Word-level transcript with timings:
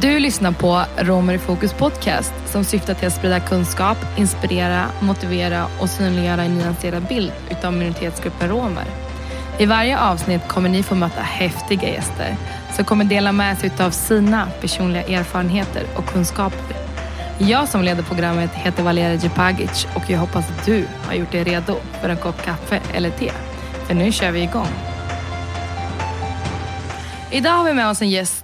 Du 0.00 0.18
lyssnar 0.18 0.52
på 0.52 0.84
Romer 0.96 1.34
i 1.34 1.38
fokus 1.38 1.72
podcast 1.72 2.32
som 2.46 2.64
syftar 2.64 2.94
till 2.94 3.06
att 3.06 3.14
sprida 3.14 3.40
kunskap, 3.40 3.96
inspirera, 4.16 4.86
motivera 5.00 5.66
och 5.80 5.90
synliggöra 5.90 6.42
en 6.42 6.54
nyanserad 6.54 7.02
bild 7.08 7.32
utav 7.50 7.72
minoritetsgruppen 7.72 8.48
romer. 8.48 8.84
I 9.58 9.66
varje 9.66 9.98
avsnitt 9.98 10.48
kommer 10.48 10.68
ni 10.68 10.82
få 10.82 10.94
möta 10.94 11.20
häftiga 11.20 11.88
gäster 11.88 12.36
som 12.74 12.84
kommer 12.84 13.04
dela 13.04 13.32
med 13.32 13.58
sig 13.58 13.70
av 13.80 13.90
sina 13.90 14.48
personliga 14.60 15.02
erfarenheter 15.02 15.82
och 15.96 16.06
kunskaper. 16.06 16.76
Jag 17.38 17.68
som 17.68 17.82
leder 17.82 18.02
programmet 18.02 18.50
heter 18.54 18.82
Valeria 18.82 19.14
Djupagic 19.14 19.86
och 19.94 20.10
jag 20.10 20.18
hoppas 20.18 20.50
att 20.50 20.66
du 20.66 20.86
har 21.06 21.14
gjort 21.14 21.32
dig 21.32 21.44
redo 21.44 21.76
för 22.00 22.08
en 22.08 22.16
kopp 22.16 22.44
kaffe 22.44 22.80
eller 22.94 23.10
te. 23.10 23.32
För 23.86 23.94
nu 23.94 24.12
kör 24.12 24.30
vi 24.30 24.42
igång. 24.42 24.68
Idag 27.30 27.50
har 27.50 27.64
vi 27.64 27.72
med 27.74 27.88
oss 27.88 28.02
en 28.02 28.10
gäst 28.10 28.41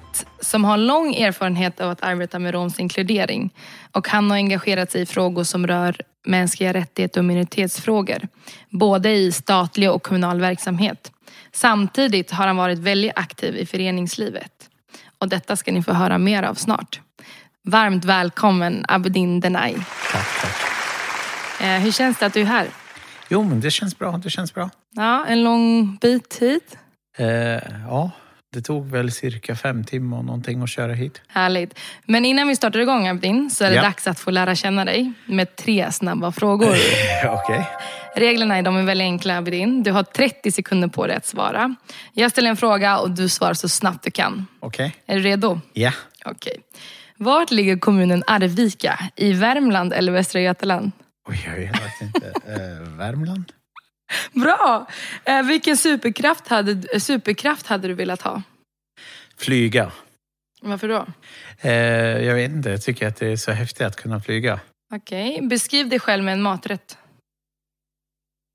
som 0.48 0.64
har 0.64 0.76
lång 0.76 1.14
erfarenhet 1.14 1.80
av 1.80 1.90
att 1.90 2.02
arbeta 2.02 2.38
med 2.38 2.54
romsk 2.54 2.80
inkludering. 2.80 3.54
Och 3.92 4.08
han 4.08 4.30
har 4.30 4.36
engagerat 4.36 4.90
sig 4.90 5.02
i 5.02 5.06
frågor 5.06 5.44
som 5.44 5.66
rör 5.66 5.96
mänskliga 6.26 6.72
rättigheter 6.72 7.20
och 7.20 7.24
minoritetsfrågor. 7.24 8.28
Både 8.70 9.10
i 9.10 9.32
statlig 9.32 9.90
och 9.90 10.02
kommunal 10.02 10.40
verksamhet. 10.40 11.12
Samtidigt 11.52 12.30
har 12.30 12.46
han 12.46 12.56
varit 12.56 12.78
väldigt 12.78 13.12
aktiv 13.16 13.56
i 13.56 13.66
föreningslivet. 13.66 14.52
Och 15.18 15.28
detta 15.28 15.56
ska 15.56 15.72
ni 15.72 15.82
få 15.82 15.92
höra 15.92 16.18
mer 16.18 16.42
av 16.42 16.54
snart. 16.54 17.00
Varmt 17.64 18.04
välkommen 18.04 18.84
Abedin 18.88 19.40
Denai. 19.40 19.74
Tack, 20.12 20.40
tack. 20.40 20.56
Eh, 21.60 21.80
hur 21.80 21.92
känns 21.92 22.18
det 22.18 22.26
att 22.26 22.34
du 22.34 22.40
är 22.40 22.44
här? 22.44 22.66
Jo, 23.28 23.42
men 23.42 23.60
det 23.60 23.70
känns 23.70 23.98
bra. 23.98 24.16
Det 24.16 24.30
känns 24.30 24.54
bra. 24.54 24.70
Ja, 24.94 25.26
en 25.26 25.44
lång 25.44 25.96
bit 25.96 26.38
hit. 26.40 26.78
Eh, 27.18 27.26
ja, 27.86 28.10
det 28.54 28.60
tog 28.60 28.90
väl 28.90 29.12
cirka 29.12 29.56
fem 29.56 29.84
timmar 29.84 30.22
någonting 30.22 30.62
att 30.62 30.70
köra 30.70 30.92
hit. 30.92 31.22
Härligt. 31.28 31.78
Men 32.06 32.24
innan 32.24 32.48
vi 32.48 32.56
startar 32.56 32.80
igång 32.80 33.08
Abdin 33.08 33.50
så 33.50 33.64
är 33.64 33.70
det 33.70 33.76
Ja. 33.76 33.82
dags 33.82 34.06
att 34.06 34.20
få 34.20 34.30
lära 34.30 34.54
känna 34.54 34.84
dig 34.84 35.12
med 35.26 35.56
tre 35.56 35.92
snabba 35.92 36.32
frågor. 36.32 36.74
Okej. 37.28 37.66
Reglerna 38.16 38.56
är, 38.58 38.62
de 38.62 38.76
är 38.76 38.82
väldigt 38.82 39.04
enkla 39.04 39.36
Abdin. 39.38 39.82
Du 39.82 39.92
har 39.92 40.02
30 40.02 40.50
sekunder 40.52 40.88
på 40.88 41.06
dig 41.06 41.16
att 41.16 41.26
svara. 41.26 41.74
Jag 42.12 42.30
ställer 42.30 42.50
en 42.50 42.56
fråga 42.56 42.98
och 42.98 43.10
du 43.10 43.28
svarar 43.28 43.54
så 43.54 43.68
snabbt 43.68 44.04
du 44.04 44.10
kan. 44.10 44.46
Okej. 44.60 44.96
Är 45.06 45.16
du 45.16 45.22
redo? 45.22 45.60
Ja. 45.72 45.92
Okej. 46.24 46.56
Vart 47.16 47.50
ligger 47.50 47.76
kommunen 47.78 48.22
Arvika? 48.26 48.98
I 49.16 49.32
Värmland 49.32 49.92
eller 49.92 50.12
Västra 50.12 50.40
Götaland? 50.40 50.92
Oj, 51.28 51.42
jag 51.46 51.56
vet 51.56 52.00
inte. 52.02 52.26
Eh, 52.46 52.88
Värmland? 52.98 53.52
Bra! 54.32 54.86
Eh, 55.24 55.42
vilken 55.42 55.76
superkraft 55.76 56.48
hade, 56.48 57.00
superkraft 57.00 57.66
hade 57.66 57.88
du 57.88 57.94
velat 57.94 58.22
ha? 58.22 58.42
Flyga. 59.36 59.92
Varför 60.60 60.88
då? 60.88 61.06
Eh, 61.60 61.72
jag 62.26 62.34
vet 62.34 62.50
inte. 62.50 62.70
Jag 62.70 62.82
tycker 62.82 63.08
att 63.08 63.16
det 63.16 63.26
är 63.26 63.36
så 63.36 63.50
häftigt 63.52 63.86
att 63.86 63.96
kunna 63.96 64.20
flyga. 64.20 64.60
Okej. 64.94 65.40
Beskriv 65.42 65.88
dig 65.88 66.00
själv 66.00 66.24
med 66.24 66.32
en 66.32 66.42
maträtt. 66.42 66.98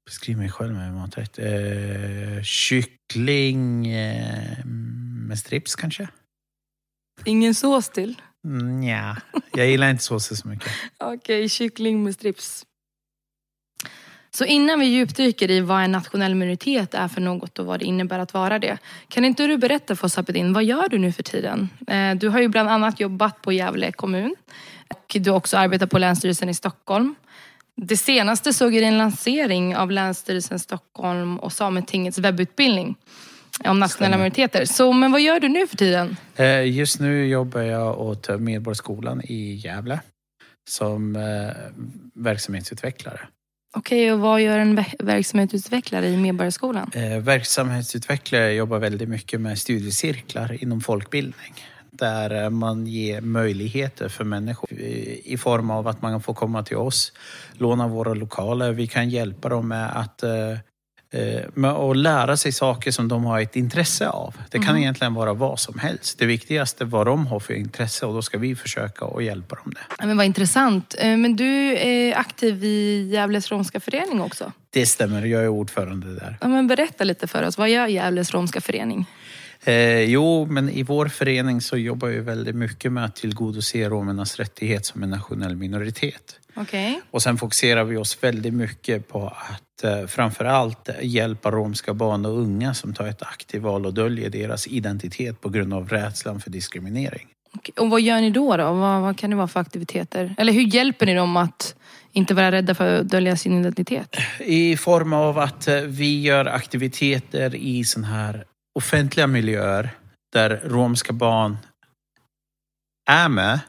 Beskriv 0.06 0.38
mig 0.38 0.50
själv 0.50 0.74
med 0.74 0.94
maträtt. 0.94 1.40
Eh, 1.40 2.44
kyckling 2.44 3.88
eh, 3.88 4.66
med 5.28 5.40
strips 5.40 5.76
kanske? 5.76 6.08
Ingen 7.26 7.56
sås 7.56 7.90
till? 7.90 8.22
Mm, 8.48 8.84
ja, 8.84 9.18
jag 9.54 9.68
gillar 9.68 9.90
inte 9.90 10.04
såser 10.04 10.36
så 10.36 10.48
mycket. 10.48 10.72
Okej, 10.98 11.50
kyckling 11.50 12.04
med 12.04 12.14
strips. 12.14 12.66
Så 14.36 14.46
innan 14.46 14.80
vi 14.80 14.86
djupdyker 14.86 15.52
i 15.52 15.60
vad 15.60 15.84
en 15.84 15.92
nationell 15.92 16.36
minoritet 16.36 16.94
är 16.94 17.08
för 17.08 17.22
något 17.22 17.60
och 17.60 17.66
vad 17.66 17.80
det 17.80 17.86
innebär 17.86 18.20
att 18.20 18.34
vara 18.34 18.60
det. 18.60 18.78
Kan 19.08 19.26
inte 19.26 19.48
du 19.48 19.58
berätta 19.58 19.96
för 19.96 20.06
oss 20.06 20.18
Abedin, 20.18 20.54
vad 20.54 20.64
gör 20.64 20.90
du 20.90 20.98
nu 20.98 21.12
för 21.12 21.24
tiden? 21.24 21.70
Eh, 21.88 22.16
Du 22.16 22.30
har 22.30 22.40
ju 22.42 22.48
bland 22.48 22.70
annat 22.70 23.00
jobbat 23.00 23.42
på 23.42 23.52
Gävle 23.52 23.92
kommun. 23.92 24.36
Och 24.90 25.16
du 25.20 25.30
har 25.30 25.38
också 25.38 25.58
arbetat 25.58 25.90
på 25.90 25.98
Länsstyrelsen 26.00 26.50
i 26.50 26.54
Stockholm. 26.54 27.16
Det 27.76 27.98
senaste 27.98 28.54
såg 28.54 28.74
jag 28.76 28.84
en 28.84 28.98
lansering 28.98 29.76
av 29.76 29.92
Länsstyrelsen 29.92 30.60
Stockholm 30.60 31.40
och 31.40 31.54
Sametingets 31.54 32.18
webbutbildning 32.18 32.96
om 33.66 33.80
nationella 33.80 34.18
minoriteter. 34.18 34.66
Så, 34.66 34.94
men 34.94 35.12
vad 35.12 35.22
gör 35.22 35.40
du 35.40 35.48
nu 35.50 35.68
för 35.68 35.78
tiden? 35.78 36.18
Eh, 36.36 36.68
Just 36.72 37.00
nu 37.00 37.28
jobbar 37.28 37.62
jag 37.62 38.00
åt 38.02 38.30
Medborgarskolan 38.40 39.22
i 39.22 39.54
Gävle 39.54 40.00
som 40.70 41.16
eh, 41.16 41.22
verksamhetsutvecklare. 42.14 43.20
Okej, 43.76 44.14
och 44.14 44.20
vad 44.20 44.42
gör 44.42 44.60
en 44.60 44.84
verksamhetsutvecklare 45.00 46.08
i 46.08 46.18
Medborgarskolan? 46.18 46.92
Eh, 46.94 47.18
verksamhetsutvecklare 47.18 48.54
jobbar 48.54 48.80
väldigt 48.80 49.10
mycket 49.10 49.42
med 49.42 49.60
studiecirklar 49.60 50.64
inom 50.64 50.82
folkbildning. 50.82 51.54
Där 51.92 52.44
eh, 52.44 52.50
man 52.50 52.88
ger 52.88 53.22
möjligheter 53.22 54.10
för 54.10 54.24
människor 54.24 54.70
eh, 54.72 55.34
i 55.34 55.38
form 55.40 55.70
av 55.70 55.88
att 55.88 56.02
man 56.02 56.22
får 56.22 56.34
komma 56.34 56.64
till 56.64 56.78
oss, 56.78 57.14
låna 57.54 57.88
våra 57.88 58.14
lokaler. 58.14 58.72
Vi 58.72 58.88
kan 58.88 59.10
hjälpa 59.10 59.50
dem 59.50 59.68
med 59.68 60.00
att, 60.00 60.24
eh, 60.24 60.58
eh, 61.14 61.42
med 61.54 61.72
att 61.72 61.98
lära 61.98 62.38
sig 62.38 62.52
saker 62.52 62.92
som 62.92 63.08
de 63.08 63.26
har 63.26 63.40
ett 63.42 63.56
intresse 63.56 64.08
av. 64.10 64.36
Det 64.50 64.60
kan 64.60 64.78
egentligen 64.78 65.14
vara 65.14 65.34
vad 65.34 65.60
som 65.60 65.80
helst. 65.80 66.20
Det 66.20 66.26
viktigaste 66.26 66.84
är 66.84 66.86
vad 66.86 67.06
de 67.08 67.28
har 67.28 67.40
för 67.40 67.54
intresse 67.54 68.06
och 68.06 68.14
då 68.14 68.22
ska 68.22 68.38
vi 68.38 68.56
försöka 68.56 69.06
att 69.06 69.24
hjälpa 69.24 69.56
dem 69.56 69.74
det. 69.76 69.96
Ja, 70.00 70.06
Men 70.06 70.18
vad 70.18 70.26
intressant. 70.26 70.96
Eh, 71.00 71.18
Men 71.18 71.36
du 71.36 71.78
är 71.78 72.18
aktiv 72.18 72.64
i 72.64 73.10
Gävles 73.14 73.52
romska 73.52 73.80
förening 73.80 74.22
också. 74.22 74.52
Det 74.70 74.86
stämmer, 74.86 75.26
jag 75.26 75.44
är 75.44 75.48
ordförande 75.48 76.16
där. 76.16 76.38
Ja, 76.42 76.48
men 76.48 76.68
berätta 76.68 77.04
lite 77.04 77.28
för 77.28 77.44
oss. 77.44 77.58
Vad 77.58 77.70
gör 77.70 77.88
Gävles 77.88 78.34
romska 78.34 78.62
förening? 78.62 79.06
Eh, 79.64 80.02
jo, 80.02 80.46
men 80.50 80.70
i 80.70 80.84
vår 80.84 81.08
förening 81.08 81.62
så 81.62 81.78
jobbar 81.78 82.08
vi 82.08 82.20
väldigt 82.20 82.56
mycket 82.56 82.92
med 82.92 83.06
att 83.06 83.16
tillgodose 83.16 83.90
romernas 83.90 84.36
rättighet 84.36 84.86
som 84.86 85.04
en 85.04 85.10
nationell 85.10 85.56
minoritet. 85.56 86.40
Okej. 86.56 87.02
Och 87.12 87.22
sen 87.22 87.38
fokuserar 87.38 87.84
vi 87.84 87.98
oss 87.98 88.24
väldigt 88.24 88.54
mycket 88.54 89.08
på 89.08 89.28
att 89.28 89.84
eh, 89.84 90.06
framförallt 90.08 90.90
hjälpa 91.02 91.52
romska 91.52 91.94
barn 91.94 92.26
och 92.26 92.40
unga 92.40 92.74
som 92.74 92.94
tar 92.94 93.08
ett 93.08 93.22
aktivt 93.22 93.62
val 93.62 93.86
och 93.86 93.94
döljer 93.94 94.30
deras 94.30 94.68
identitet 94.68 95.42
på 95.42 95.50
grund 95.50 95.74
av 95.74 95.90
rädslan 95.90 96.40
för 96.40 96.50
diskriminering. 96.50 97.28
Okej. 97.56 97.74
Och 97.78 97.90
vad 97.90 98.02
gör 98.02 98.22
ni 98.22 98.30
då? 98.30 98.58
då? 98.58 98.74
Vad, 98.74 99.02
vad 99.02 99.18
kan 99.18 99.30
det 99.30 99.36
vara 99.36 99.48
för 99.48 99.60
aktiviteter? 99.60 100.36
Eller 100.38 100.54
hur 100.54 100.76
hjälper 100.76 101.06
ni 101.06 101.14
dem 101.14 101.38
att 101.38 101.76
inte 102.12 102.34
vara 102.34 102.52
rädda 102.52 102.76
för 102.76 103.00
att 103.00 103.10
dölja 103.10 103.38
sin 103.38 103.60
identitet? 103.60 104.18
I 104.40 104.78
form 104.78 105.14
av 105.14 105.40
att 105.40 105.68
eh, 105.68 105.76
vi 105.76 106.22
gör 106.22 106.46
aktiviteter 106.46 107.56
i 107.56 107.84
sådana 107.84 108.08
här 108.08 108.46
offentliga 108.76 109.28
miljöer 109.28 109.90
där 110.34 110.62
romska 110.66 111.14
barn 111.14 111.58
är 113.10 113.30
med, 113.30 113.60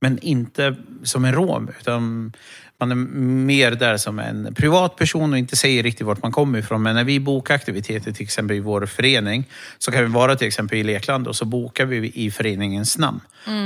men 0.00 0.18
inte 0.18 0.76
som 1.02 1.24
en 1.24 1.34
rom. 1.34 1.70
Utan 1.80 2.32
man 2.80 2.90
är 2.90 2.94
mer 3.46 3.70
där 3.70 3.96
som 3.96 4.18
en 4.18 4.54
privatperson 4.54 5.32
och 5.32 5.38
inte 5.38 5.56
säger 5.56 5.82
riktigt 5.82 6.06
vart 6.06 6.22
man 6.22 6.32
kommer 6.32 6.58
ifrån. 6.58 6.82
Men 6.82 6.94
när 6.94 7.04
vi 7.04 7.20
bokar 7.20 7.54
aktiviteter, 7.54 8.12
till 8.12 8.22
exempel 8.22 8.56
i 8.56 8.60
vår 8.60 8.86
förening, 8.86 9.44
så 9.78 9.92
kan 9.92 10.04
vi 10.04 10.10
vara 10.10 10.36
till 10.36 10.46
exempel 10.46 10.78
i 10.78 10.82
Lekland 10.82 11.28
och 11.28 11.36
så 11.36 11.44
bokar 11.44 11.84
vi 11.84 12.12
i 12.14 12.30
föreningens 12.30 12.98
namn. 12.98 13.20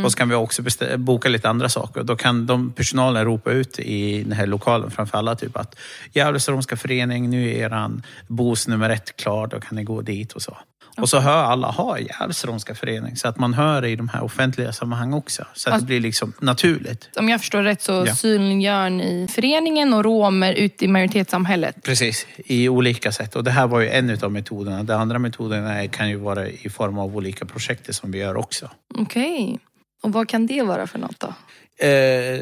Och 0.04 0.12
så 0.12 0.18
kan 0.18 0.28
vi 0.28 0.34
också 0.34 0.62
boka 0.96 1.28
lite 1.28 1.48
andra 1.48 1.68
saker. 1.68 2.02
Då 2.02 2.16
kan 2.16 2.46
de 2.46 2.72
personalen 2.72 3.24
ropa 3.24 3.50
ut 3.50 3.78
i 3.78 4.22
den 4.22 4.32
här 4.32 4.46
lokalen 4.46 4.90
framför 4.90 5.18
alla 5.18 5.34
typ 5.34 5.56
att 5.56 5.78
Gävles 6.12 6.48
romska 6.48 6.76
förening, 6.76 7.30
nu 7.30 7.50
är 7.50 7.54
eran 7.54 8.02
bos 8.26 8.68
nummer 8.68 8.90
ett 8.90 9.16
klar, 9.16 9.46
då 9.46 9.60
kan 9.60 9.76
ni 9.76 9.84
gå 9.84 10.02
dit 10.02 10.32
och 10.32 10.42
så. 10.42 10.56
Och 10.98 11.08
så 11.08 11.18
hör 11.18 11.42
alla, 11.44 11.66
ha 11.70 11.98
Gävles 11.98 12.44
romska 12.44 12.74
förening. 12.74 13.16
Så 13.16 13.28
att 13.28 13.38
man 13.38 13.54
hör 13.54 13.82
det 13.82 13.88
i 13.88 13.96
de 13.96 14.08
här 14.08 14.22
offentliga 14.24 14.72
sammanhang 14.72 15.12
också. 15.12 15.44
Så 15.54 15.70
att 15.70 15.80
det 15.80 15.86
blir 15.86 16.00
liksom 16.00 16.32
naturligt. 16.40 17.08
Om 17.16 17.28
jag 17.28 17.40
förstår 17.40 17.62
rätt 17.62 17.82
så 17.82 18.04
Ja. 18.06 18.14
synliggör 18.14 18.90
ni 18.90 19.28
föreningen 19.30 19.94
och 19.94 20.04
romer 20.04 20.52
ute 20.54 20.84
i 20.84 20.88
majoritetssamhället. 20.88 21.82
Precis, 21.82 22.26
i 22.36 22.68
olika 22.68 23.12
sätt. 23.12 23.36
Och 23.36 23.44
det 23.44 23.50
här 23.50 23.66
var 23.66 23.80
ju 23.80 23.88
en 23.88 24.18
av 24.24 24.32
metoderna. 24.32 24.82
De 24.82 24.92
andra 24.92 25.18
metoderna 25.18 25.82
är, 25.82 25.86
kan 25.86 26.08
ju 26.08 26.16
vara 26.16 26.48
i 26.48 26.68
form 26.68 26.98
av 26.98 27.16
olika 27.16 27.44
projekt 27.44 27.94
som 27.94 28.10
vi 28.10 28.18
gör 28.18 28.36
också. 28.36 28.70
Okej. 28.98 29.58
Och 30.02 30.12
vad 30.12 30.28
kan 30.28 30.46
det 30.46 30.62
vara 30.62 30.86
för 30.86 30.98
något 30.98 31.20
då? 31.20 31.34
Eh, 31.80 31.88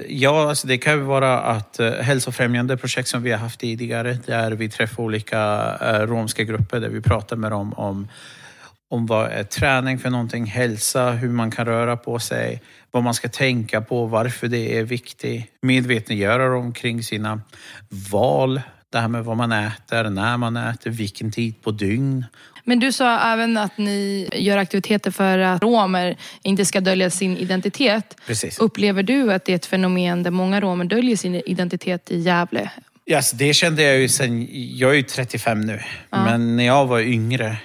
ja, 0.08 0.48
alltså 0.48 0.66
det 0.66 0.78
kan 0.78 0.92
ju 0.94 1.00
vara 1.00 1.38
att 1.40 1.80
eh, 1.80 1.90
hälsofrämjande 1.92 2.76
projekt 2.76 3.08
som 3.08 3.22
vi 3.22 3.30
har 3.30 3.38
haft 3.38 3.60
tidigare 3.60 4.19
där 4.26 4.50
vi 4.50 4.69
träffar 4.69 5.02
olika 5.02 5.38
eh, 5.80 6.06
romska 6.06 6.44
grupper 6.44 6.80
där 6.80 6.88
vi 6.88 7.00
pratar 7.00 7.36
med 7.36 7.50
dem 7.50 7.72
om, 7.72 8.08
om 8.88 9.06
vad 9.06 9.30
är 9.30 9.44
träning 9.44 9.98
för 9.98 10.10
någonting, 10.10 10.46
hälsa, 10.46 11.10
hur 11.10 11.28
man 11.28 11.50
kan 11.50 11.66
röra 11.66 11.96
på 11.96 12.18
sig, 12.18 12.62
vad 12.90 13.02
man 13.02 13.14
ska 13.14 13.28
tänka 13.28 13.80
på, 13.80 14.06
varför 14.06 14.48
det 14.48 14.78
är 14.78 14.82
viktigt. 14.82 15.44
Medvetandegöra 15.62 16.48
dem 16.48 16.72
kring 16.72 17.02
sina 17.02 17.40
val, 18.10 18.60
det 18.90 18.98
här 18.98 19.08
med 19.08 19.24
vad 19.24 19.36
man 19.36 19.52
äter, 19.52 20.10
när 20.10 20.36
man 20.36 20.56
äter, 20.56 20.90
vilken 20.90 21.32
tid 21.32 21.62
på 21.62 21.70
dygn. 21.70 22.24
Men 22.64 22.78
du 22.78 22.92
sa 22.92 23.32
även 23.32 23.56
att 23.56 23.78
ni 23.78 24.28
gör 24.32 24.56
aktiviteter 24.58 25.10
för 25.10 25.38
att 25.38 25.62
romer 25.62 26.16
inte 26.42 26.64
ska 26.64 26.80
dölja 26.80 27.10
sin 27.10 27.36
identitet. 27.36 28.16
Precis. 28.26 28.58
Upplever 28.58 29.02
du 29.02 29.32
att 29.32 29.44
det 29.44 29.52
är 29.52 29.56
ett 29.56 29.66
fenomen 29.66 30.22
där 30.22 30.30
många 30.30 30.60
romer 30.60 30.84
döljer 30.84 31.16
sin 31.16 31.34
identitet 31.34 32.10
i 32.10 32.18
Gävle? 32.18 32.70
Yes, 33.06 33.30
det 33.30 33.54
kände 33.54 33.82
jag 33.82 33.98
ju 33.98 34.08
sen, 34.08 34.48
jag 34.76 34.90
är 34.90 34.94
ju 34.94 35.02
35 35.02 35.60
nu, 35.60 35.80
men 36.10 36.56
när 36.56 36.66
jag 36.66 36.86
var 36.86 37.00
yngre 37.00 37.56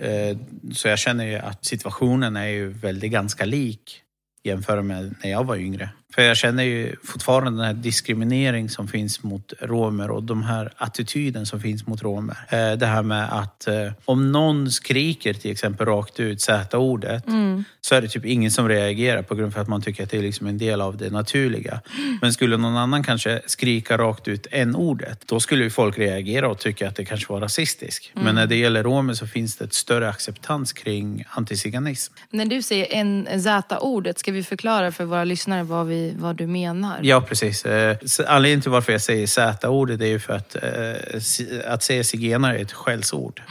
Eh, 0.00 0.36
så 0.72 0.88
jag 0.88 0.98
känner 0.98 1.24
ju 1.24 1.34
att 1.34 1.64
situationen 1.64 2.36
är 2.36 2.46
ju 2.46 2.68
väldigt 2.68 3.12
ganska 3.12 3.44
lik 3.44 4.02
jämfört 4.42 4.84
med 4.84 5.14
när 5.22 5.30
jag 5.30 5.44
var 5.44 5.56
yngre. 5.56 5.90
För 6.18 6.22
jag 6.22 6.36
känner 6.36 6.62
ju 6.62 6.96
fortfarande 7.04 7.50
den 7.50 7.66
här 7.66 7.74
diskriminering 7.74 8.68
som 8.68 8.88
finns 8.88 9.22
mot 9.22 9.52
romer 9.60 10.10
och 10.10 10.22
de 10.22 10.42
här 10.42 10.72
attityden 10.76 11.46
som 11.46 11.60
finns 11.60 11.86
mot 11.86 12.02
romer. 12.02 12.36
Eh, 12.48 12.72
det 12.72 12.86
här 12.86 13.02
med 13.02 13.32
att 13.32 13.66
eh, 13.68 13.92
om 14.04 14.32
någon 14.32 14.70
skriker 14.70 15.34
till 15.34 15.50
exempel 15.50 15.86
rakt 15.86 16.20
ut 16.20 16.40
Z-ordet 16.40 17.26
Mm. 17.26 17.64
så 17.80 17.94
är 17.94 18.02
det 18.02 18.08
typ 18.08 18.24
ingen 18.24 18.50
som 18.50 18.68
reagerar 18.68 19.22
på 19.22 19.34
grund 19.34 19.54
av 19.54 19.62
att 19.62 19.68
man 19.68 19.82
tycker 19.82 20.02
att 20.02 20.10
det 20.10 20.18
är 20.18 20.22
liksom 20.22 20.46
en 20.46 20.58
del 20.58 20.80
av 20.80 20.96
det 20.96 21.10
naturliga. 21.10 21.80
Men 22.20 22.32
skulle 22.32 22.56
någon 22.56 22.76
annan 22.76 23.02
kanske 23.04 23.42
skrika 23.46 23.98
rakt 23.98 24.28
ut 24.28 24.46
n-ordet, 24.50 25.22
då 25.26 25.40
skulle 25.40 25.64
ju 25.64 25.70
folk 25.70 25.98
reagera 25.98 26.48
och 26.48 26.58
tycka 26.58 26.88
att 26.88 26.96
det 26.96 27.04
kanske 27.04 27.32
var 27.32 27.40
rasistiskt. 27.40 28.10
Men 28.14 28.34
när 28.34 28.46
det 28.46 28.56
gäller 28.56 28.82
romer 28.82 29.14
så 29.14 29.26
finns 29.26 29.56
det 29.56 29.64
ett 29.64 29.74
större 29.74 30.08
acceptans 30.08 30.72
kring 30.72 31.24
antiziganism. 31.30 32.14
När 32.30 32.46
du 32.46 32.62
säger 32.62 32.86
en 32.94 33.42
Z-ordet, 33.42 34.18
ska 34.18 34.32
vi 34.32 34.42
förklara 34.42 34.92
för 34.92 35.04
våra 35.04 35.24
lyssnare 35.24 35.62
vad, 35.62 35.86
vi, 35.86 36.07
vad 36.16 36.36
du 36.36 36.46
menar? 36.46 36.98
Ja, 37.02 37.20
precis. 37.20 37.64
Eh, 37.64 37.96
Anledningen 38.26 38.60
till 38.60 38.70
varför 38.70 38.92
jag 38.92 39.00
säger 39.00 39.26
Z-ordet 39.26 40.00
är 40.00 40.06
ju 40.06 40.18
för 40.18 40.32
att, 40.34 40.56
eh, 40.56 41.72
att 41.72 41.82
säga 41.82 42.04
zigenare 42.04 42.58
är 42.58 42.62
ett 42.62 42.72
skällsord. 42.72 43.42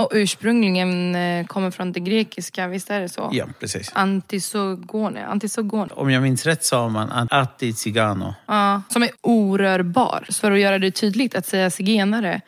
Och 0.00 0.10
ursprungligen 0.12 1.14
eh, 1.14 1.46
kommer 1.46 1.70
från 1.70 1.92
det 1.92 2.00
grekiska, 2.00 2.68
visst 2.68 2.90
är 2.90 3.00
det 3.00 3.08
så? 3.08 3.30
Ja, 3.32 3.46
precis. 3.60 3.90
Antisogone. 3.94 5.26
Antisogone. 5.26 5.90
Om 5.94 6.10
jag 6.10 6.22
minns 6.22 6.46
rätt 6.46 6.64
sa 6.64 6.88
man 6.88 7.28
anti-zigano. 7.30 8.34
Ja, 8.46 8.82
som 8.88 9.02
är 9.02 9.10
orörbar. 9.20 10.26
Så 10.28 10.40
för 10.40 10.52
att 10.52 10.60
göra 10.60 10.78
det 10.78 10.90
tydligt 10.90 11.34
att 11.34 11.46
säga 11.46 11.70
zigenare, 11.70 12.40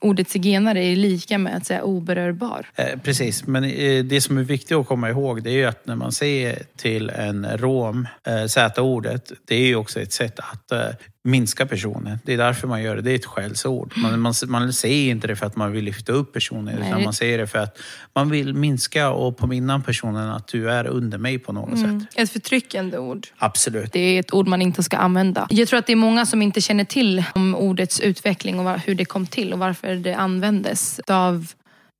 ordet 0.00 0.28
zigenare 0.28 0.84
är 0.84 0.96
lika 0.96 1.38
med 1.38 1.56
att 1.56 1.66
säga 1.66 1.82
oberörbar. 1.82 2.66
Eh, 2.74 2.98
precis, 3.04 3.46
men 3.46 3.64
eh, 3.64 4.04
det 4.04 4.20
som 4.20 4.38
är 4.38 4.42
viktigt 4.42 4.76
att 4.76 4.86
komma 4.86 5.10
ihåg 5.10 5.42
det 5.42 5.50
är 5.50 5.54
ju 5.54 5.64
att 5.64 5.86
när 5.86 5.96
man 5.96 6.12
säger 6.12 6.62
till 6.76 7.10
en 7.10 7.46
rom 7.58 8.08
eh, 8.26 8.46
Z-ordet, 8.46 9.32
det 9.44 9.54
är 9.54 9.66
ju 9.66 9.76
också 9.76 10.00
ett 10.00 10.12
sätt 10.12 10.38
att 10.38 10.72
eh, 10.72 10.88
minska 11.26 11.66
personen. 11.66 12.18
Det 12.24 12.32
är 12.32 12.36
därför 12.36 12.68
man 12.68 12.82
gör 12.82 12.96
det. 12.96 13.02
Det 13.02 13.10
är 13.10 13.14
ett 13.14 13.24
skällsord. 13.24 13.92
Man, 13.96 14.20
man, 14.20 14.34
man 14.46 14.72
säger 14.72 15.10
inte 15.10 15.26
det 15.26 15.36
för 15.36 15.46
att 15.46 15.56
man 15.56 15.72
vill 15.72 15.84
lyfta 15.84 16.12
upp 16.12 16.32
personen, 16.32 16.78
utan 16.78 17.02
man 17.02 17.12
säger 17.12 17.38
det 17.38 17.46
för 17.46 17.58
att 17.58 17.78
man 18.14 18.30
vill 18.30 18.54
minska 18.54 19.10
och 19.10 19.36
påminna 19.36 19.80
personen 19.80 20.30
att 20.30 20.48
du 20.48 20.70
är 20.70 20.86
under 20.86 21.18
mig 21.18 21.38
på 21.38 21.52
något 21.52 21.78
sätt. 21.78 22.02
Ett 22.14 22.30
förtryckande 22.30 22.98
ord. 22.98 23.26
Absolut. 23.38 23.92
Det 23.92 24.00
är 24.00 24.20
ett 24.20 24.34
ord 24.34 24.48
man 24.48 24.62
inte 24.62 24.82
ska 24.82 24.96
använda. 24.96 25.46
Jag 25.50 25.68
tror 25.68 25.78
att 25.78 25.86
det 25.86 25.92
är 25.92 25.96
många 25.96 26.26
som 26.26 26.42
inte 26.42 26.60
känner 26.60 26.84
till 26.84 27.24
om 27.34 27.54
ordets 27.54 28.00
utveckling 28.00 28.60
och 28.60 28.80
hur 28.80 28.94
det 28.94 29.04
kom 29.04 29.26
till 29.26 29.52
och 29.52 29.58
varför 29.58 29.94
det 29.94 30.14
användes 30.14 31.00
av 31.06 31.46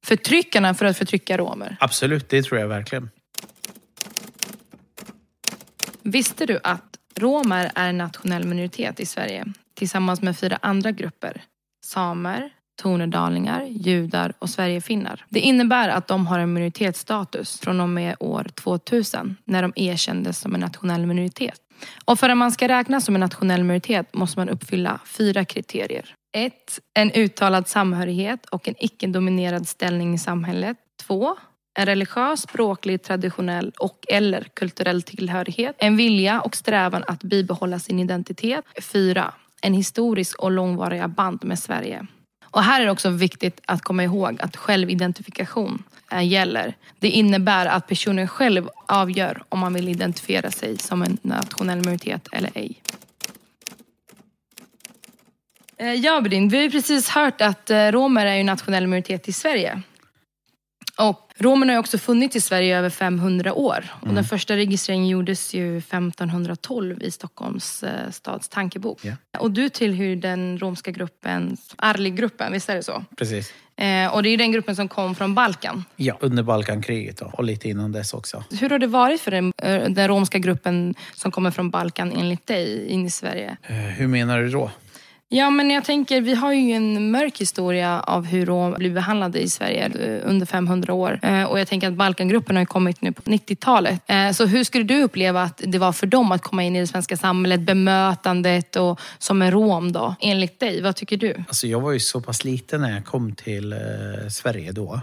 förtryckarna 0.06 0.74
för 0.74 0.86
att 0.86 0.98
förtrycka 0.98 1.38
romer. 1.38 1.76
Absolut, 1.80 2.28
det 2.28 2.42
tror 2.42 2.60
jag 2.60 2.68
verkligen. 2.68 3.10
Visste 6.02 6.46
du 6.46 6.60
att 6.62 6.95
romer 7.16 7.72
är 7.74 7.88
en 7.88 7.98
nationell 7.98 8.44
minoritet 8.44 9.00
i 9.00 9.06
Sverige 9.06 9.44
tillsammans 9.74 10.22
med 10.22 10.38
fyra 10.38 10.58
andra 10.62 10.90
grupper? 10.90 11.42
Samer, 11.84 12.50
tornedalingar, 12.82 13.62
judar 13.62 14.32
och 14.38 14.50
sverigefinnar. 14.50 15.24
Det 15.28 15.40
innebär 15.40 15.88
att 15.88 16.08
de 16.08 16.26
har 16.26 16.38
en 16.38 16.52
minoritetsstatus 16.52 17.60
från 17.60 17.80
och 17.80 17.88
med 17.88 18.16
år 18.20 18.46
2000 18.54 19.36
när 19.44 19.62
de 19.62 19.72
erkändes 19.76 20.38
som 20.38 20.54
en 20.54 20.60
nationell 20.60 21.06
minoritet. 21.06 21.60
Och 22.04 22.18
för 22.18 22.28
att 22.28 22.36
man 22.36 22.52
ska 22.52 22.68
räknas 22.68 23.04
som 23.04 23.14
en 23.14 23.20
nationell 23.20 23.64
minoritet 23.64 24.14
måste 24.14 24.38
man 24.38 24.48
uppfylla 24.48 25.00
fyra 25.04 25.44
kriterier. 25.44 26.14
1. 26.36 26.80
En 26.94 27.12
uttalad 27.12 27.68
samhörighet 27.68 28.46
och 28.46 28.68
en 28.68 28.74
icke-dominerad 28.78 29.68
ställning 29.68 30.14
i 30.14 30.18
samhället. 30.18 30.76
2. 31.06 31.36
En 31.78 31.86
religiös, 31.86 32.42
språklig, 32.42 33.02
traditionell 33.02 33.72
och 33.78 34.04
eller 34.08 34.46
kulturell 34.54 35.02
tillhörighet. 35.02 35.76
En 35.78 35.96
vilja 35.96 36.40
och 36.40 36.56
strävan 36.56 37.04
att 37.06 37.22
bibehålla 37.22 37.78
sin 37.78 37.98
identitet. 37.98 38.64
4. 38.82 39.34
En 39.62 39.74
historisk 39.74 40.38
och 40.38 40.50
långvariga 40.50 41.08
band 41.08 41.44
med 41.44 41.58
Sverige. 41.58 42.06
Och 42.44 42.62
här 42.62 42.80
är 42.80 42.84
det 42.84 42.90
också 42.90 43.10
viktigt 43.10 43.60
att 43.66 43.82
komma 43.82 44.04
ihåg 44.04 44.40
att 44.40 44.56
självidentifikation 44.56 45.82
eh, 46.12 46.26
gäller. 46.28 46.74
Det 46.98 47.08
innebär 47.08 47.66
att 47.66 47.86
personen 47.86 48.28
själv 48.28 48.68
avgör 48.86 49.42
om 49.48 49.58
man 49.58 49.74
vill 49.74 49.88
identifiera 49.88 50.50
sig 50.50 50.78
som 50.78 51.02
en 51.02 51.18
nationell 51.22 51.78
minoritet 51.78 52.28
eller 52.32 52.50
ej. 52.54 52.82
Eh, 55.76 55.94
ja, 55.94 56.20
Brin, 56.20 56.48
vi 56.48 56.56
har 56.56 56.64
ju 56.64 56.70
precis 56.70 57.08
hört 57.08 57.40
att 57.40 57.70
eh, 57.70 57.86
romer 57.86 58.26
är 58.26 58.34
ju 58.34 58.44
nationell 58.44 58.86
minoritet 58.86 59.28
i 59.28 59.32
Sverige. 59.32 59.82
Och 60.98 61.32
romerna 61.38 61.72
har 61.72 61.80
också 61.80 61.98
funnits 61.98 62.36
i 62.36 62.40
Sverige 62.40 62.68
i 62.68 62.72
över 62.72 62.90
500 62.90 63.54
år. 63.54 63.84
Och 64.00 64.14
den 64.14 64.24
första 64.24 64.56
registreringen 64.56 65.08
gjordes 65.08 65.54
ju 65.54 65.78
1512 65.78 67.02
i 67.02 67.10
Stockholms 67.10 67.82
eh, 67.82 68.10
stads 68.10 68.48
tankebok. 68.48 68.98
Ja. 69.02 69.12
Och 69.38 69.50
du 69.50 69.68
tillhör 69.68 70.16
den 70.16 70.58
romska 70.58 70.90
gruppen, 70.90 71.56
Arlig-gruppen, 71.76 72.52
visst 72.52 72.68
är 72.68 72.74
det 72.74 72.82
så? 72.82 73.04
Precis. 73.16 73.54
Eh, 73.76 74.14
och 74.14 74.22
det 74.22 74.28
är 74.28 74.30
ju 74.30 74.36
den 74.36 74.52
gruppen 74.52 74.76
som 74.76 74.88
kom 74.88 75.14
från 75.14 75.34
Balkan. 75.34 75.84
Ja, 75.96 76.16
under 76.20 76.42
Balkankriget 76.42 77.16
då, 77.16 77.30
och 77.32 77.44
lite 77.44 77.68
innan 77.68 77.92
dess 77.92 78.14
också. 78.14 78.44
Hur 78.60 78.70
har 78.70 78.78
det 78.78 78.86
varit 78.86 79.20
för 79.20 79.30
den, 79.30 79.52
eh, 79.62 79.82
den 79.88 80.08
romska 80.08 80.38
gruppen 80.38 80.94
som 81.14 81.30
kommer 81.30 81.50
från 81.50 81.70
Balkan 81.70 82.12
enligt 82.12 82.46
dig 82.46 82.86
in 82.88 83.06
i 83.06 83.10
Sverige? 83.10 83.56
Eh, 83.62 83.74
Hur 83.76 84.06
menar 84.06 84.38
du 84.40 84.48
då? 84.48 84.70
Ja, 85.28 85.50
men 85.50 85.70
jag 85.70 85.84
tänker, 85.84 86.20
vi 86.20 86.34
har 86.34 86.52
ju 86.52 86.72
en 86.72 87.10
mörk 87.10 87.40
historia 87.40 88.00
av 88.00 88.24
hur 88.24 88.46
rom 88.46 88.74
blir 88.78 88.90
behandlade 88.90 89.40
i 89.40 89.48
Sverige 89.48 89.86
eh, 89.86 90.28
under 90.30 90.46
500 90.46 90.92
år. 90.92 91.20
Eh, 91.22 91.44
och 91.44 91.60
jag 91.60 91.68
tänker 91.68 91.88
att 91.88 91.94
Balkangruppen 91.94 92.56
har 92.56 92.62
ju 92.62 92.66
kommit 92.66 93.02
nu 93.02 93.12
på 93.12 93.22
90-talet. 93.22 94.02
Eh, 94.06 94.30
så 94.30 94.46
hur 94.46 94.64
skulle 94.64 94.84
du 94.84 95.02
uppleva 95.02 95.42
att 95.42 95.62
det 95.66 95.78
var 95.78 95.92
för 95.92 96.06
dem 96.06 96.32
att 96.32 96.42
komma 96.42 96.64
in 96.64 96.76
i 96.76 96.80
det 96.80 96.86
svenska 96.86 97.16
samhället, 97.16 97.60
bemötandet 97.60 98.76
och 98.76 99.00
som 99.18 99.42
en 99.42 99.50
rom 99.50 99.92
då? 99.92 100.14
Enligt 100.20 100.60
dig, 100.60 100.82
vad 100.82 100.96
tycker 100.96 101.16
du? 101.16 101.44
Alltså 101.48 101.66
jag 101.66 101.80
var 101.80 101.92
ju 101.92 102.00
så 102.00 102.20
pass 102.20 102.44
liten 102.44 102.80
när 102.80 102.92
jag 102.92 103.04
kom 103.04 103.34
till 103.34 103.74
Sverige 104.30 104.72
då. 104.72 105.00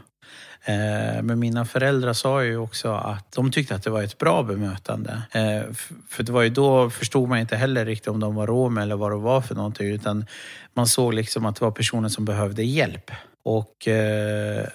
Eh, 0.65 1.21
men 1.23 1.39
mina 1.39 1.65
föräldrar 1.65 2.13
sa 2.13 2.43
ju 2.43 2.57
också 2.57 2.91
att 2.91 3.31
de 3.31 3.51
tyckte 3.51 3.75
att 3.75 3.83
det 3.83 3.89
var 3.89 4.03
ett 4.03 4.17
bra 4.17 4.43
bemötande. 4.43 5.21
Eh, 5.31 5.73
för 6.09 6.23
det 6.23 6.31
var 6.31 6.41
ju 6.41 6.49
då 6.49 6.89
förstod 6.89 7.29
man 7.29 7.39
inte 7.39 7.55
heller 7.55 7.85
riktigt 7.85 8.07
om 8.07 8.19
de 8.19 8.35
var 8.35 8.47
romer 8.47 8.81
eller 8.81 8.95
vad 8.95 9.11
det 9.11 9.17
var 9.17 9.41
för 9.41 9.55
någonting. 9.55 9.87
Utan 9.87 10.25
man 10.73 10.87
såg 10.87 11.13
liksom 11.13 11.45
att 11.45 11.55
det 11.55 11.65
var 11.65 11.71
personer 11.71 12.09
som 12.09 12.25
behövde 12.25 12.63
hjälp. 12.63 13.11
Och 13.43 13.87
eh, 13.87 14.67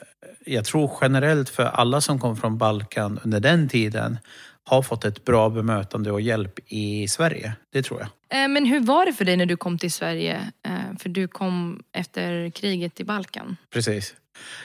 jag 0.46 0.64
tror 0.64 0.90
generellt 1.00 1.48
för 1.48 1.64
alla 1.64 2.00
som 2.00 2.18
kom 2.18 2.36
från 2.36 2.58
Balkan 2.58 3.20
under 3.24 3.40
den 3.40 3.68
tiden 3.68 4.18
har 4.64 4.82
fått 4.82 5.04
ett 5.04 5.24
bra 5.24 5.50
bemötande 5.50 6.12
och 6.12 6.20
hjälp 6.20 6.58
i 6.66 7.08
Sverige. 7.08 7.52
Det 7.72 7.82
tror 7.82 8.00
jag. 8.00 8.50
Men 8.50 8.66
hur 8.66 8.80
var 8.80 9.06
det 9.06 9.12
för 9.12 9.24
dig 9.24 9.36
när 9.36 9.46
du 9.46 9.56
kom 9.56 9.78
till 9.78 9.92
Sverige? 9.92 10.52
För 10.98 11.08
du 11.08 11.28
kom 11.28 11.82
efter 11.92 12.50
kriget 12.50 13.00
i 13.00 13.04
Balkan. 13.04 13.56
Precis. 13.72 14.14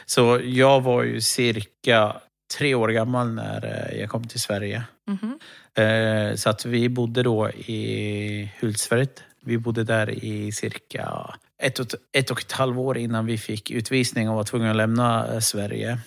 Så 0.06 0.40
jag 0.44 0.82
var 0.82 1.04
ju 1.04 1.22
cirka 1.22 2.22
tre 2.58 2.76
år 2.76 2.90
gammal 2.90 3.34
när 3.34 3.66
eh, 3.66 4.00
jag 4.00 4.10
kom 4.10 4.28
till 4.28 4.40
Sverige. 4.40 4.84
Mhm. 5.08 5.40
Eh, 5.78 6.36
Så 6.36 6.50
att 6.50 6.66
vi 6.66 6.90
bodde 6.90 7.24
då 7.24 7.50
i 7.50 8.52
Hultsfred. 8.60 9.10
Vi 9.46 9.58
bodde 9.58 9.84
där 9.84 10.10
i 10.26 10.52
cirka 10.52 11.36
ett 11.64 11.80
och, 11.80 11.88
ett 12.18 12.32
och 12.32 12.42
ett 12.42 12.52
halvår 12.52 12.98
innan 12.98 13.26
vi 13.26 13.38
fick 13.38 13.72
utvisning 13.72 14.30
och 14.30 14.36
var 14.36 14.44
tvungna 14.44 14.70
att 14.70 14.76
lämna 14.76 15.34
eh, 15.34 15.40
Sverige. 15.40 16.00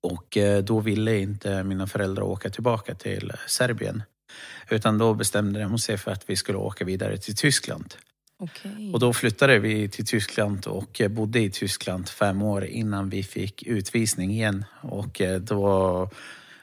Och 0.00 0.38
då 0.64 0.80
ville 0.80 1.18
inte 1.18 1.62
mina 1.64 1.86
föräldrar 1.86 2.22
åka 2.22 2.50
tillbaka 2.50 2.94
till 2.94 3.32
Serbien. 3.48 4.02
Utan 4.70 4.98
då 4.98 5.14
bestämde 5.14 5.60
de 5.62 5.78
sig 5.78 5.98
för 5.98 6.10
att 6.10 6.30
vi 6.30 6.36
skulle 6.36 6.58
åka 6.58 6.84
vidare 6.84 7.18
till 7.18 7.36
Tyskland. 7.36 7.94
Okay. 8.38 8.92
Och 8.92 9.00
då 9.00 9.12
flyttade 9.12 9.58
vi 9.58 9.88
till 9.88 10.06
Tyskland 10.06 10.66
och 10.66 11.00
eh, 11.00 11.08
bodde 11.08 11.40
i 11.40 11.50
Tyskland 11.50 12.08
fem 12.08 12.42
år 12.42 12.64
innan 12.64 13.10
vi 13.10 13.22
fick 13.22 13.62
utvisning 13.62 14.30
igen. 14.30 14.64
Och 14.80 15.20
eh, 15.20 15.40
då, 15.40 16.10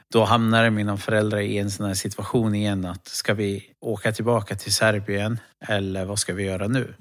då 0.08 0.24
hamnade 0.24 0.70
mina 0.70 0.96
föräldrar 0.96 1.40
i 1.40 1.58
en 1.58 1.70
sån 1.70 1.86
här 1.86 1.94
situation 1.94 2.54
igen 2.54 2.84
att 2.84 3.08
ska 3.08 3.34
vi 3.34 3.64
åka 3.80 4.12
tillbaka 4.12 4.56
till 4.56 4.72
Serbien 4.72 5.40
eller 5.60 6.04
vad 6.04 6.18
ska 6.18 6.34
vi 6.34 6.42
göra 6.42 6.68
nu? 6.68 6.94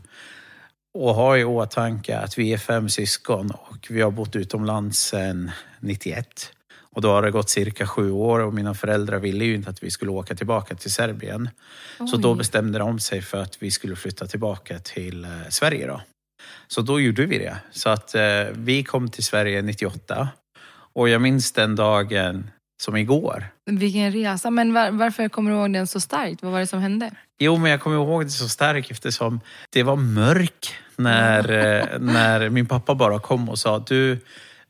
Och 0.93 1.15
ha 1.15 1.37
i 1.37 1.43
åtanke 1.43 2.17
att 2.17 2.37
vi 2.37 2.53
är 2.53 2.57
fem 2.57 2.89
syskon 2.89 3.51
och 3.51 3.87
vi 3.89 4.01
har 4.01 4.11
bott 4.11 4.35
utomlands 4.35 4.99
sedan 4.99 5.51
91. 5.79 6.53
Och 6.95 7.01
då 7.01 7.09
har 7.09 7.21
det 7.21 7.31
gått 7.31 7.49
cirka 7.49 7.87
sju 7.87 8.11
år 8.11 8.39
och 8.39 8.53
mina 8.53 8.73
föräldrar 8.73 9.19
ville 9.19 9.45
ju 9.45 9.55
inte 9.55 9.69
att 9.69 9.83
vi 9.83 9.91
skulle 9.91 10.11
åka 10.11 10.35
tillbaka 10.35 10.75
till 10.75 10.91
Serbien. 10.91 11.49
Så 12.11 12.17
då 12.17 12.31
Oj. 12.31 12.37
bestämde 12.37 12.79
de 12.79 12.99
sig 12.99 13.21
för 13.21 13.41
att 13.41 13.63
vi 13.63 13.71
skulle 13.71 13.95
flytta 13.95 14.27
tillbaka 14.27 14.79
till 14.79 15.23
eh, 15.23 15.29
Sverige. 15.49 15.87
Då. 15.87 16.01
Så 16.67 16.81
då 16.81 16.99
gjorde 16.99 17.25
vi 17.25 17.37
det. 17.37 17.57
Så 17.71 17.89
att 17.89 18.15
eh, 18.15 18.21
vi 18.53 18.83
kom 18.83 19.09
till 19.09 19.23
Sverige 19.23 19.61
98. 19.61 20.29
Och 20.93 21.09
jag 21.09 21.21
minns 21.21 21.51
den 21.51 21.75
dagen 21.75 22.49
som 22.83 22.95
igår. 22.95 23.45
Vilken 23.65 24.11
resa. 24.11 24.49
Men 24.49 24.73
var, 24.73 24.91
varför 24.91 25.29
kommer 25.29 25.51
du 25.51 25.57
ihåg 25.57 25.73
den 25.73 25.87
så 25.87 25.99
starkt? 25.99 26.43
Vad 26.43 26.51
var 26.51 26.59
det 26.59 26.67
som 26.67 26.79
hände? 26.79 27.11
Jo, 27.39 27.57
men 27.57 27.71
jag 27.71 27.81
kommer 27.81 27.95
ihåg 27.95 28.25
det 28.25 28.29
så 28.29 28.49
starkt 28.49 28.91
eftersom 28.91 29.39
det 29.69 29.83
var 29.83 29.95
mörk 29.95 30.75
när, 30.95 31.51
eh, 31.51 31.99
när 31.99 32.49
min 32.49 32.65
pappa 32.65 32.95
bara 32.95 33.19
kom 33.19 33.49
och 33.49 33.59
sa 33.59 33.79
du, 33.79 34.19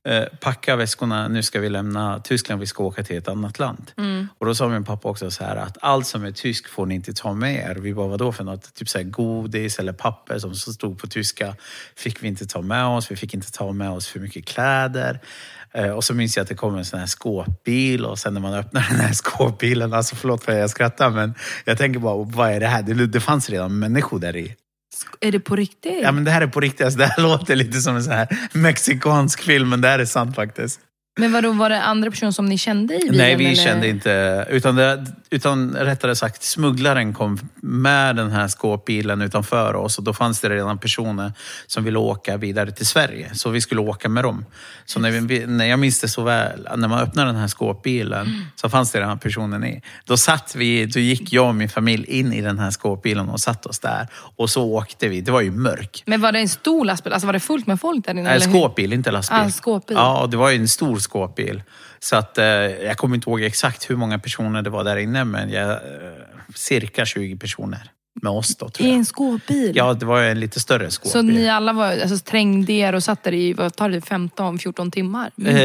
eh, 0.07 0.23
packa 0.39 0.75
väskorna, 0.75 1.27
nu 1.27 1.43
ska 1.43 1.59
vi 1.59 1.69
lämna 1.69 2.19
Tyskland, 2.19 2.59
vi 2.61 2.67
ska 2.67 2.83
åka 2.83 3.03
till 3.03 3.17
ett 3.17 3.27
annat 3.27 3.59
land. 3.59 3.91
Mm. 3.97 4.27
Och 4.37 4.45
då 4.45 4.55
sa 4.55 4.67
min 4.69 4.83
pappa 4.85 5.09
också 5.09 5.31
så 5.31 5.43
här 5.43 5.55
att 5.55 5.77
allt 5.81 6.07
som 6.07 6.23
är 6.23 6.31
tysk 6.31 6.67
får 6.69 6.85
ni 6.85 6.95
inte 6.95 7.13
ta 7.13 7.33
med 7.33 7.55
er. 7.55 7.75
Vi 7.75 7.93
bara, 7.93 8.07
vadå 8.07 8.31
för 8.31 8.43
något? 8.43 8.73
Typ 8.73 8.89
så 8.89 8.97
här 8.97 9.05
godis 9.05 9.79
eller 9.79 9.93
papper 9.93 10.39
som 10.39 10.55
stod 10.55 10.99
på 10.99 11.07
tyska 11.07 11.55
fick 11.95 12.23
vi 12.23 12.27
inte 12.27 12.45
ta 12.45 12.61
med 12.61 12.85
oss. 12.85 13.11
Vi 13.11 13.15
fick 13.15 13.33
inte 13.33 13.51
ta 13.51 13.71
med 13.71 13.89
oss 13.89 14.07
för 14.07 14.19
mycket 14.19 14.45
kläder. 14.45 15.19
Eh, 15.73 15.89
Och 15.89 16.03
så 16.03 16.13
minns 16.13 16.37
jag 16.37 16.41
att 16.43 16.49
det 16.49 16.55
kom 16.55 16.77
en 16.77 16.85
sån 16.85 16.99
här 16.99 17.07
skåpbil 17.07 18.05
och 18.05 18.19
sen 18.19 18.33
när 18.33 18.41
man 18.41 18.53
öppnar 18.53 18.81
den 18.89 18.99
här 18.99 19.13
skåpbilen, 19.13 19.93
alltså 19.93 20.15
förlåt 20.15 20.43
för 20.43 20.51
att 20.51 20.57
jag 20.57 20.69
skrattar 20.69 21.09
men 21.09 21.33
jag 21.65 21.77
tänker 21.77 21.99
bara, 21.99 22.23
vad 22.23 22.51
är 22.51 22.59
det 22.59 22.67
här? 22.67 22.81
Det, 22.83 23.07
det 23.07 23.19
fanns 23.19 23.49
redan 23.49 23.79
människor 23.79 24.19
där 24.19 24.35
i. 24.35 24.55
Är 25.19 25.31
det 25.31 25.39
på 25.39 25.55
riktigt? 25.55 26.03
Ja 26.03 26.11
men 26.11 26.23
det 26.23 26.31
här 26.31 26.41
är 26.41 26.47
på 26.47 26.59
riktigt, 26.59 26.85
alltså, 26.85 26.99
det 26.99 27.05
här 27.05 27.23
låter 27.23 27.55
lite 27.55 27.81
som 27.81 27.95
en 27.95 28.03
sån 28.03 28.13
här 28.13 28.27
mexikansk 28.53 29.41
film 29.41 29.69
men 29.69 29.81
det 29.81 29.87
här 29.87 29.99
är 29.99 30.05
sant 30.05 30.35
faktiskt. 30.35 30.79
Men 31.19 31.31
vadå, 31.31 31.51
var 31.51 31.69
det 31.69 31.81
andra 31.81 32.11
personer 32.11 32.31
som 32.31 32.45
ni 32.45 32.57
kände 32.57 32.95
i 32.95 32.99
bilen? 32.99 33.17
Nej, 33.17 33.35
vi 33.35 33.45
eller? 33.45 33.55
kände 33.55 33.87
inte... 33.87 34.45
Utan, 34.49 34.75
det, 34.75 35.05
utan 35.29 35.75
rättare 35.75 36.15
sagt, 36.15 36.43
smugglaren 36.43 37.13
kom 37.13 37.39
med 37.55 38.15
den 38.15 38.31
här 38.31 38.47
skåpbilen 38.47 39.21
utanför 39.21 39.75
oss 39.75 39.97
och 39.97 40.03
då 40.03 40.13
fanns 40.13 40.39
det 40.39 40.49
redan 40.49 40.77
personer 40.77 41.33
som 41.67 41.83
ville 41.83 41.99
åka 41.99 42.37
vidare 42.37 42.71
till 42.71 42.85
Sverige. 42.85 43.29
Så 43.33 43.49
vi 43.49 43.61
skulle 43.61 43.81
åka 43.81 44.09
med 44.09 44.23
dem. 44.23 44.45
Så 44.85 44.99
när, 44.99 45.11
vi, 45.11 45.45
när 45.45 45.65
jag 45.65 45.79
minns 45.79 46.01
det 46.01 46.07
så 46.07 46.23
väl, 46.23 46.67
när 46.75 46.87
man 46.87 46.99
öppnade 46.99 47.27
den 47.31 47.39
här 47.39 47.47
skåpbilen 47.47 48.45
så 48.55 48.69
fanns 48.69 48.91
det 48.91 48.99
den 48.99 49.09
här 49.09 49.15
personen 49.15 49.63
i. 49.63 49.81
Då, 50.05 50.17
satt 50.17 50.55
vi, 50.55 50.85
då 50.85 50.99
gick 50.99 51.33
jag 51.33 51.47
och 51.47 51.55
min 51.55 51.69
familj 51.69 52.05
in 52.05 52.33
i 52.33 52.41
den 52.41 52.59
här 52.59 52.71
skåpbilen 52.71 53.29
och 53.29 53.39
satt 53.39 53.65
oss 53.65 53.79
där. 53.79 54.07
Och 54.13 54.49
så 54.49 54.63
åkte 54.63 55.07
vi. 55.07 55.21
Det 55.21 55.31
var 55.31 55.41
ju 55.41 55.51
mörk. 55.51 56.03
Men 56.05 56.21
var 56.21 56.31
det 56.31 56.39
en 56.39 56.49
stor 56.49 56.85
lastbil? 56.85 57.13
Alltså 57.13 57.25
var 57.25 57.33
det 57.33 57.39
fullt 57.39 57.67
med 57.67 57.79
folk 57.79 58.05
där 58.05 58.11
inne? 58.11 58.23
Nej, 58.23 58.41
skåpbil, 58.41 58.93
inte 58.93 59.11
lastbil. 59.11 59.39
Ah, 59.39 59.49
skåpbil. 59.49 59.97
Ja, 59.97 60.27
det 60.31 60.37
var 60.37 60.49
ju 60.49 60.57
en 60.57 60.67
stor 60.67 61.00
skåpbil. 61.01 61.63
Så 61.99 62.15
att, 62.15 62.37
eh, 62.37 62.45
jag 62.45 62.97
kommer 62.97 63.15
inte 63.15 63.29
ihåg 63.29 63.41
exakt 63.41 63.89
hur 63.89 63.95
många 63.95 64.19
personer 64.19 64.61
det 64.61 64.69
var 64.69 64.83
där 64.83 64.97
inne, 64.97 65.23
men 65.23 65.49
jag, 65.49 65.71
eh, 65.71 65.77
cirka 66.55 67.05
20 67.05 67.37
personer 67.37 67.91
med 68.21 68.31
oss 68.31 68.55
då, 68.55 68.69
tror 68.69 68.87
I 68.87 68.89
jag. 68.89 68.97
en 68.97 69.05
skåpbil? 69.05 69.71
Ja, 69.75 69.93
det 69.93 70.05
var 70.05 70.21
en 70.21 70.39
lite 70.39 70.59
större 70.59 70.91
skåpbil. 70.91 71.11
Så 71.11 71.21
ni 71.21 71.49
alla 71.49 71.73
var, 71.73 71.85
alltså, 71.91 72.17
trängde 72.17 72.73
er 72.73 72.95
och 72.95 73.03
satt 73.03 73.23
där 73.23 73.33
i, 73.33 73.53
vad 73.53 73.75
tar 73.75 73.89
det, 73.89 73.99
15-14 73.99 74.91
timmar? 74.91 75.31
Eh, 75.45 75.61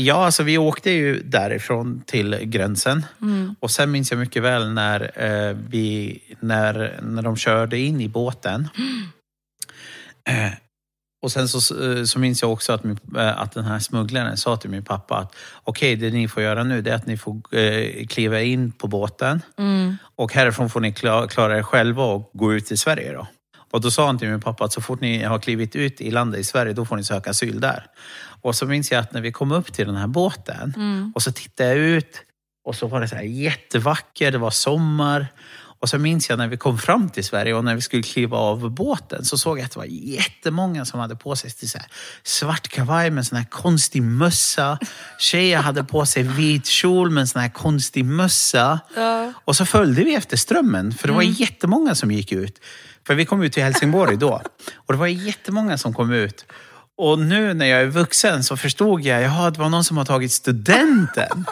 ja, 0.00 0.24
alltså 0.24 0.42
vi 0.42 0.58
åkte 0.58 0.90
ju 0.90 1.22
därifrån 1.22 2.02
till 2.06 2.36
gränsen. 2.42 3.06
Mm. 3.22 3.54
Och 3.60 3.70
sen 3.70 3.90
minns 3.90 4.10
jag 4.10 4.20
mycket 4.20 4.42
väl 4.42 4.72
när, 4.72 5.10
eh, 5.14 5.56
vi, 5.68 6.18
när, 6.40 7.00
när 7.02 7.22
de 7.22 7.36
körde 7.36 7.78
in 7.78 8.00
i 8.00 8.08
båten. 8.08 8.68
Eh, 10.28 10.52
och 11.22 11.32
sen 11.32 11.48
så, 11.48 11.82
eh, 11.84 12.04
så 12.04 12.18
minns 12.18 12.42
jag 12.42 12.52
också 12.52 12.72
att, 12.72 12.84
min, 12.84 12.98
eh, 13.16 13.40
att 13.40 13.52
den 13.52 13.64
här 13.64 13.78
smugglaren 13.78 14.36
sa 14.36 14.56
till 14.56 14.70
min 14.70 14.84
pappa 14.84 15.16
att 15.18 15.34
okej, 15.64 15.96
det 15.96 16.10
ni 16.10 16.28
får 16.28 16.42
göra 16.42 16.64
nu 16.64 16.82
det 16.82 16.90
är 16.90 16.94
att 16.94 17.06
ni 17.06 17.16
får 17.16 17.54
eh, 17.54 18.06
kliva 18.06 18.40
in 18.40 18.72
på 18.72 18.86
båten 18.86 19.42
Mm. 19.58 19.96
och 20.16 20.32
härifrån 20.34 20.70
får 20.70 20.80
ni 20.80 20.92
klara, 20.92 21.28
klara 21.28 21.58
er 21.58 21.62
själva 21.62 22.04
och 22.04 22.30
gå 22.34 22.54
ut 22.54 22.66
till 22.66 22.78
Sverige 22.78 23.12
då. 23.12 23.26
Och 23.72 23.80
då 23.80 23.90
sa 23.90 24.06
han 24.06 24.18
till 24.18 24.28
min 24.28 24.40
pappa 24.40 24.64
att 24.64 24.72
så 24.72 24.80
fort 24.80 25.00
ni 25.00 25.22
har 25.22 25.38
klivit 25.38 25.76
ut 25.76 26.00
i 26.00 26.10
landet 26.10 26.40
i 26.40 26.44
Sverige, 26.44 26.72
då 26.72 26.84
får 26.84 26.96
ni 26.96 27.04
söka 27.04 27.30
asyl 27.30 27.60
där. 27.60 27.86
Och 28.42 28.54
så 28.54 28.66
minns 28.66 28.90
jag 28.92 29.00
att 29.00 29.12
när 29.12 29.20
vi 29.20 29.32
kom 29.32 29.52
upp 29.52 29.72
till 29.72 29.86
den 29.86 29.96
här 29.96 30.06
båten 30.06 30.72
Mm. 30.76 31.12
och 31.14 31.22
så 31.22 31.32
tittade 31.32 31.68
jag 31.68 31.78
ut 31.78 32.22
och 32.64 32.74
så 32.74 32.86
var 32.86 33.00
det 33.00 33.08
så 33.08 33.16
här 33.16 33.22
jättevackert, 33.22 34.32
det 34.32 34.38
var 34.38 34.50
sommar. 34.50 35.26
Och 35.80 35.88
så 35.88 35.98
minns 35.98 36.30
jag 36.30 36.38
när 36.38 36.48
vi 36.48 36.56
kom 36.56 36.78
fram 36.78 37.10
till 37.10 37.24
Sverige 37.24 37.54
och 37.54 37.64
när 37.64 37.74
vi 37.74 37.80
skulle 37.80 38.02
kliva 38.02 38.36
av 38.36 38.70
båten 38.70 39.24
så 39.24 39.38
såg 39.38 39.58
jag 39.58 39.64
att 39.64 39.72
det 39.72 39.78
var 39.78 39.86
jättemånga 39.88 40.84
som 40.84 41.00
hade 41.00 41.16
på 41.16 41.36
sig 41.36 41.50
så 41.50 41.78
här 41.78 41.86
svart 42.22 42.68
kavaj 42.68 43.10
med 43.10 43.18
en 43.18 43.24
sån 43.24 43.38
här 43.38 43.44
konstig 43.44 44.02
mössa. 44.02 44.78
Tjejer 45.18 45.58
hade 45.58 45.84
på 45.84 46.06
sig 46.06 46.22
vit 46.22 46.66
kjol 46.66 47.10
med 47.10 47.20
en 47.20 47.26
sån 47.26 47.42
här 47.42 47.48
konstig 47.48 48.04
mössa. 48.04 48.80
Ja. 48.96 49.32
Och 49.44 49.56
så 49.56 49.64
följde 49.66 50.04
vi 50.04 50.14
efter 50.14 50.36
strömmen, 50.36 50.92
för 50.92 51.08
det 51.08 51.14
var 51.14 51.22
jättemånga 51.22 51.94
som 51.94 52.10
gick 52.10 52.32
ut. 52.32 52.60
För 53.06 53.14
vi 53.14 53.24
kom 53.24 53.42
ut 53.42 53.52
till 53.52 53.62
Helsingborg 53.62 54.16
då. 54.16 54.42
Och 54.74 54.92
det 54.92 54.98
var 54.98 55.06
jättemånga 55.06 55.78
som 55.78 55.94
kom 55.94 56.12
ut. 56.12 56.46
Och 57.02 57.18
nu 57.18 57.54
när 57.54 57.66
jag 57.66 57.80
är 57.80 57.86
vuxen 57.86 58.44
så 58.44 58.56
förstod 58.56 59.00
jag, 59.00 59.22
jaha, 59.22 59.50
det 59.50 59.58
var 59.60 59.68
någon 59.68 59.84
som 59.84 59.96
har 59.96 60.04
tagit 60.04 60.32
studenten. 60.32 61.44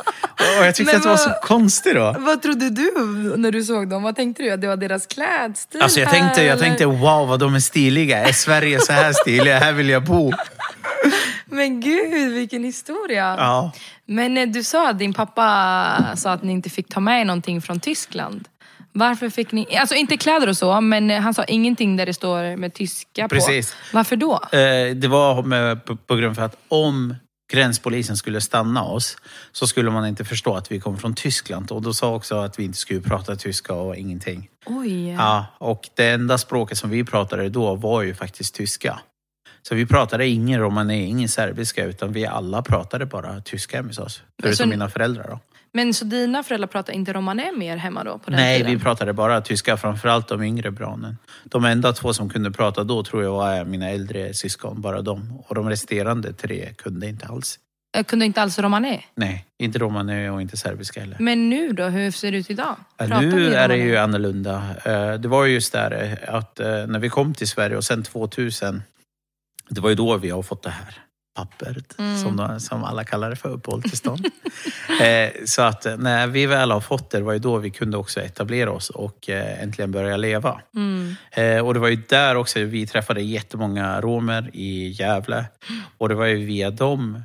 Och 0.58 0.64
jag 0.66 0.74
tyckte 0.74 0.92
Men 0.92 0.96
att 0.96 1.02
det 1.02 1.08
var 1.08 1.16
så 1.16 1.28
vad- 1.28 1.40
konstigt 1.40 1.94
då. 1.94 2.14
Vad 2.18 2.42
trodde 2.42 2.70
du 2.70 2.92
när 3.36 3.52
du 3.52 3.62
såg 3.64 3.88
dem? 3.88 4.02
Vad 4.02 4.16
tänkte 4.16 4.42
du? 4.42 4.50
Att 4.50 4.60
det 4.60 4.66
var 4.66 4.76
deras 4.76 5.06
klädstil? 5.06 5.82
Alltså 5.82 6.00
jag 6.00 6.10
tänkte, 6.10 6.42
jag 6.42 6.50
eller? 6.52 6.62
tänkte 6.62 6.86
wow 6.86 7.28
vad 7.28 7.40
de 7.40 7.54
är 7.54 7.60
stiliga. 7.60 8.28
Är 8.28 8.32
Sverige 8.32 8.80
så 8.80 8.92
här 8.92 9.12
stiliga? 9.12 9.58
Här 9.58 9.72
vill 9.72 9.88
jag 9.88 10.04
bo. 10.04 10.32
Men 11.44 11.80
gud, 11.80 12.32
vilken 12.32 12.64
historia. 12.64 13.34
Ja. 13.38 13.72
Men 14.06 14.38
eh, 14.38 14.46
du 14.48 14.64
sa 14.64 14.90
att 14.90 14.98
din 14.98 15.14
pappa 15.14 16.16
sa 16.16 16.30
att 16.32 16.42
ni 16.42 16.52
inte 16.52 16.70
fick 16.70 16.88
ta 16.88 17.00
med 17.00 17.26
någonting 17.26 17.62
från 17.62 17.80
Tyskland. 17.80 18.48
Varför 18.98 19.30
fick 19.30 19.52
ni, 19.52 19.76
alltså 19.76 19.94
inte 19.94 20.16
kläder 20.16 20.48
och 20.48 20.56
så, 20.56 20.80
men 20.80 21.10
han 21.10 21.34
sa 21.34 21.44
ingenting 21.44 21.96
där 21.96 22.06
det 22.06 22.14
står 22.14 22.56
med 22.56 22.74
tyska 22.74 23.28
Precis. 23.28 23.72
på. 23.72 23.78
Varför 23.96 24.16
då? 24.16 24.34
Eh, 24.52 24.94
det 24.96 25.08
var 25.08 25.42
med, 25.42 25.84
på, 25.84 25.96
på 25.96 26.16
grund 26.16 26.38
av 26.38 26.44
att 26.44 26.56
om 26.68 27.14
gränspolisen 27.52 28.16
skulle 28.16 28.40
stanna 28.40 28.82
oss 28.84 29.16
så 29.52 29.66
skulle 29.66 29.90
man 29.90 30.06
inte 30.06 30.24
förstå 30.24 30.54
att 30.56 30.72
vi 30.72 30.80
kom 30.80 30.98
från 30.98 31.14
Tyskland. 31.14 31.70
Och 31.72 31.82
då 31.82 31.94
sa 31.94 32.14
också 32.14 32.36
att 32.36 32.58
vi 32.58 32.64
inte 32.64 32.78
skulle 32.78 33.00
prata 33.00 33.36
tyska 33.36 33.74
och 33.74 33.96
ingenting. 33.96 34.48
Oj. 34.66 35.10
Ja, 35.12 35.46
och 35.58 35.88
det 35.94 36.08
enda 36.10 36.38
språket 36.38 36.78
som 36.78 36.90
vi 36.90 37.04
pratade 37.04 37.48
då 37.48 37.74
var 37.74 38.02
ju 38.02 38.14
faktiskt 38.14 38.54
tyska. 38.54 39.00
Så 39.62 39.74
vi 39.74 39.86
pratade 39.86 40.26
ingen 40.28 40.60
romani, 40.60 41.04
ingen 41.04 41.28
serbiska, 41.28 41.84
utan 41.84 42.12
vi 42.12 42.26
alla 42.26 42.62
pratade 42.62 43.06
bara 43.06 43.40
tyska 43.40 43.82
med 43.82 43.98
oss. 43.98 44.22
Förutom 44.42 44.56
så- 44.56 44.66
mina 44.66 44.88
föräldrar 44.90 45.28
då. 45.28 45.40
Men 45.72 45.94
så 45.94 46.04
dina 46.04 46.42
föräldrar 46.42 46.66
pratar 46.68 46.92
inte 46.92 47.12
romané 47.12 47.52
mer 47.56 47.76
hemma 47.76 48.04
då? 48.04 48.18
På 48.18 48.30
den 48.30 48.40
Nej, 48.40 48.58
tiden? 48.58 48.72
vi 48.72 48.78
pratade 48.82 49.12
bara 49.12 49.40
tyska, 49.40 49.76
framförallt 49.76 50.28
de 50.28 50.42
yngre 50.42 50.70
barnen. 50.70 51.18
De 51.44 51.64
enda 51.64 51.92
två 51.92 52.12
som 52.12 52.30
kunde 52.30 52.50
prata 52.50 52.84
då 52.84 53.04
tror 53.04 53.22
jag 53.22 53.32
var 53.32 53.64
mina 53.64 53.90
äldre 53.90 54.34
syskon, 54.34 54.80
bara 54.80 55.02
de. 55.02 55.42
Och 55.46 55.54
de 55.54 55.68
resterande 55.68 56.32
tre 56.32 56.72
kunde 56.76 57.08
inte 57.08 57.26
alls. 57.26 57.58
Jag 57.96 58.06
kunde 58.06 58.24
inte 58.26 58.42
alls 58.42 58.58
romané. 58.58 59.00
Nej, 59.14 59.44
inte 59.58 59.78
romani 59.78 60.28
och 60.28 60.42
inte 60.42 60.56
serbiska 60.56 61.00
heller. 61.00 61.16
Men 61.20 61.50
nu 61.50 61.72
då, 61.72 61.84
hur 61.84 62.10
ser 62.10 62.32
det 62.32 62.38
ut 62.38 62.50
idag? 62.50 62.76
Pratar 62.96 63.20
nu 63.20 63.54
är 63.54 63.68
det 63.68 63.74
romané? 63.74 63.84
ju 63.90 63.96
annorlunda. 63.96 64.62
Eh, 64.84 65.12
Det 65.14 65.28
var 65.28 65.44
ju 65.44 65.54
just 65.54 65.72
där 65.72 66.18
eh, 66.28 66.34
att 66.34 66.60
eh, 66.60 66.66
när 66.66 66.98
vi 66.98 67.08
kom 67.08 67.34
till 67.34 67.48
Sverige 67.48 67.76
och 67.76 67.84
sen 67.84 68.02
2000, 68.02 68.82
det 69.68 69.80
var 69.80 69.88
ju 69.88 69.94
då 69.94 70.16
vi 70.16 70.30
har 70.30 70.42
fått 70.42 70.62
det 70.62 70.70
här 70.70 70.94
pappret, 71.38 71.98
Mm. 71.98 72.22
som, 72.22 72.60
som 72.60 72.84
alla 72.84 73.04
kallar 73.04 73.30
det 73.30 73.36
för, 73.36 73.48
uppehållstillstånd. 73.48 74.26
Eh, 75.02 75.30
Så 75.46 75.62
att 75.62 75.86
eh, 75.86 75.96
när 75.96 76.26
vi 76.26 76.46
väl 76.46 76.70
har 76.70 76.80
fått 76.80 77.10
det, 77.10 77.18
det 77.18 77.24
var 77.24 77.32
ju 77.32 77.38
då 77.38 77.58
vi 77.58 77.70
kunde 77.70 77.96
också 77.96 78.20
etablera 78.20 78.70
oss 78.72 78.90
och 78.90 79.28
eh, 79.30 79.62
äntligen 79.62 79.92
börja 79.92 80.16
leva. 80.16 80.60
Mm. 80.76 81.14
Eh, 81.30 81.66
Och 81.66 81.74
det 81.74 81.80
var 81.80 81.88
ju 81.88 81.96
där 82.08 82.34
också 82.36 82.60
vi 82.60 82.86
träffade 82.86 83.20
jättemånga 83.22 84.00
romer 84.00 84.50
i 84.52 84.88
Gävle. 84.88 85.44
Och 85.98 86.08
det 86.08 86.14
var 86.14 86.26
ju 86.26 86.44
via 86.46 86.70
dem 86.70 87.22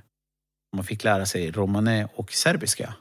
man 0.75 0.83
fick 0.85 1.03
lära 1.03 1.25
sig 1.25 1.51
romane 1.51 2.07
och 2.15 2.33
serbiska. 2.33 2.93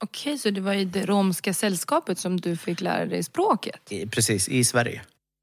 Okej, 0.00 0.38
så 0.38 0.50
det 0.50 0.60
var 0.60 0.74
i 0.74 0.84
det 0.84 1.06
romska 1.06 1.54
sällskapet 1.54 2.18
som 2.18 2.40
du 2.40 2.56
fick 2.56 2.80
lära 2.80 3.06
dig 3.06 3.22
språket? 3.22 3.90
Precis, 4.10 4.48
i 4.48 4.64
Sverige. 4.64 5.02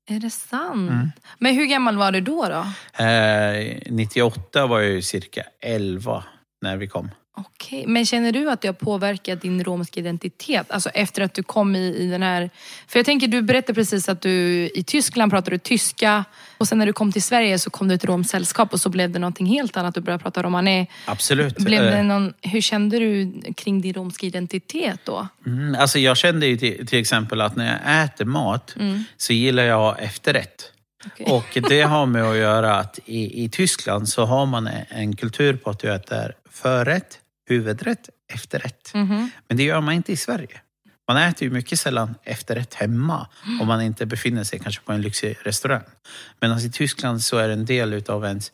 Är 0.10 0.20
det 0.20 0.30
sant? 0.30 0.92
Mm. 0.92 1.12
Men 1.40 1.56
hur 1.56 1.66
gammal 1.66 1.98
var 1.98 2.12
du 2.12 2.22
då? 2.22 2.48
då? 2.50 3.04
Eh, 3.04 3.78
98 3.86 4.68
var 4.68 4.82
jag 4.82 5.04
cirka 5.04 5.44
11 5.62 6.24
när 6.62 6.78
vi 6.78 6.88
kom. 6.88 7.10
Okej, 7.36 7.84
men 7.88 8.06
känner 8.06 8.32
du 8.32 8.50
att 8.52 8.62
det 8.62 8.68
har 8.68 8.74
påverkat 8.74 9.42
din 9.42 9.64
romska 9.64 10.00
identitet? 10.00 10.72
Alltså 10.72 10.90
efter 10.90 11.22
att 11.22 11.34
du 11.34 11.44
kom 11.44 11.76
i, 11.76 11.96
i 11.96 12.08
den 12.08 12.24
här... 12.24 12.50
För 12.88 13.00
jag 13.00 13.06
tänker, 13.06 13.28
du 13.28 13.42
berättade 13.42 13.74
precis 13.74 14.10
att 14.10 14.22
du 14.22 14.32
i 14.76 14.84
Tyskland 14.88 15.32
pratade 15.32 15.58
tyska 15.60 16.26
och 16.58 16.68
sen 16.68 16.78
när 16.78 16.86
du 16.86 16.94
kom 16.94 17.12
till 17.12 17.24
Sverige 17.24 17.60
så 17.60 17.70
kom 17.70 17.88
du 17.88 17.96
ett 17.96 18.06
romskt 18.06 18.32
sällskap 18.32 18.74
och 18.74 18.82
så 18.82 18.90
blev 18.90 19.12
det 19.12 19.20
någonting 19.20 19.46
helt 19.46 19.78
annat. 19.78 19.96
Du 19.96 20.02
började 20.02 20.24
prata 20.24 20.44
romané. 20.44 20.88
Absolut. 21.06 21.58
Blev 21.58 21.84
det 21.84 21.98
Eh, 21.98 22.04
någon, 22.06 22.34
hur 22.42 22.62
kände 22.62 23.00
du 23.00 23.34
kring 23.58 23.82
din 23.82 23.94
romska 23.94 24.26
identitet 24.28 25.00
då? 25.04 25.28
mm, 25.46 25.76
alltså 25.80 26.00
jag 26.00 26.18
kände 26.18 26.46
ju 26.48 26.58
till, 26.58 26.88
till 26.88 27.00
exempel 27.00 27.42
att 27.42 27.56
när 27.56 27.66
jag 27.86 28.04
äter 28.06 28.26
mat 28.26 28.76
Mm. 28.80 29.04
så 29.18 29.34
gillar 29.34 29.64
jag 29.64 30.04
efterrätt. 30.04 30.72
Okej. 31.06 31.26
Och 31.26 31.58
det 31.70 31.82
har 31.82 32.06
med 32.06 32.24
att 32.24 32.38
göra 32.38 32.76
att 32.76 33.00
i, 33.06 33.44
i 33.44 33.50
Tyskland 33.50 34.10
så 34.10 34.26
har 34.26 34.46
man 34.46 34.70
en 34.90 35.16
kultur 35.16 35.56
på 35.56 35.70
att 35.70 35.80
du 35.80 35.94
äter 35.94 36.34
förrätt, 36.52 37.20
huvudrätt, 37.46 38.10
efterrätt. 38.34 38.92
Mhm. 38.94 39.30
Men 39.48 39.58
det 39.58 39.64
gör 39.64 39.82
man 39.82 39.94
inte 39.94 40.12
i 40.12 40.18
Sverige. 40.18 40.62
Man 41.08 41.18
äter 41.18 41.48
ju 41.48 41.54
mycket 41.54 41.80
sällan 41.80 42.16
efterrätt 42.24 42.74
hemma 42.74 43.28
om 43.62 43.68
man 43.68 43.82
inte 43.82 44.06
befinner 44.06 44.44
sig 44.44 44.60
kanske 44.60 44.84
på 44.84 44.92
en 44.92 45.02
lyxig 45.02 45.38
restaurang. 45.44 45.84
Medan 46.42 46.60
i 46.60 46.72
Tyskland 46.72 47.22
så 47.22 47.38
är 47.38 47.50
en 47.50 47.66
del 47.66 47.94
utav 47.94 48.26
ens 48.26 48.52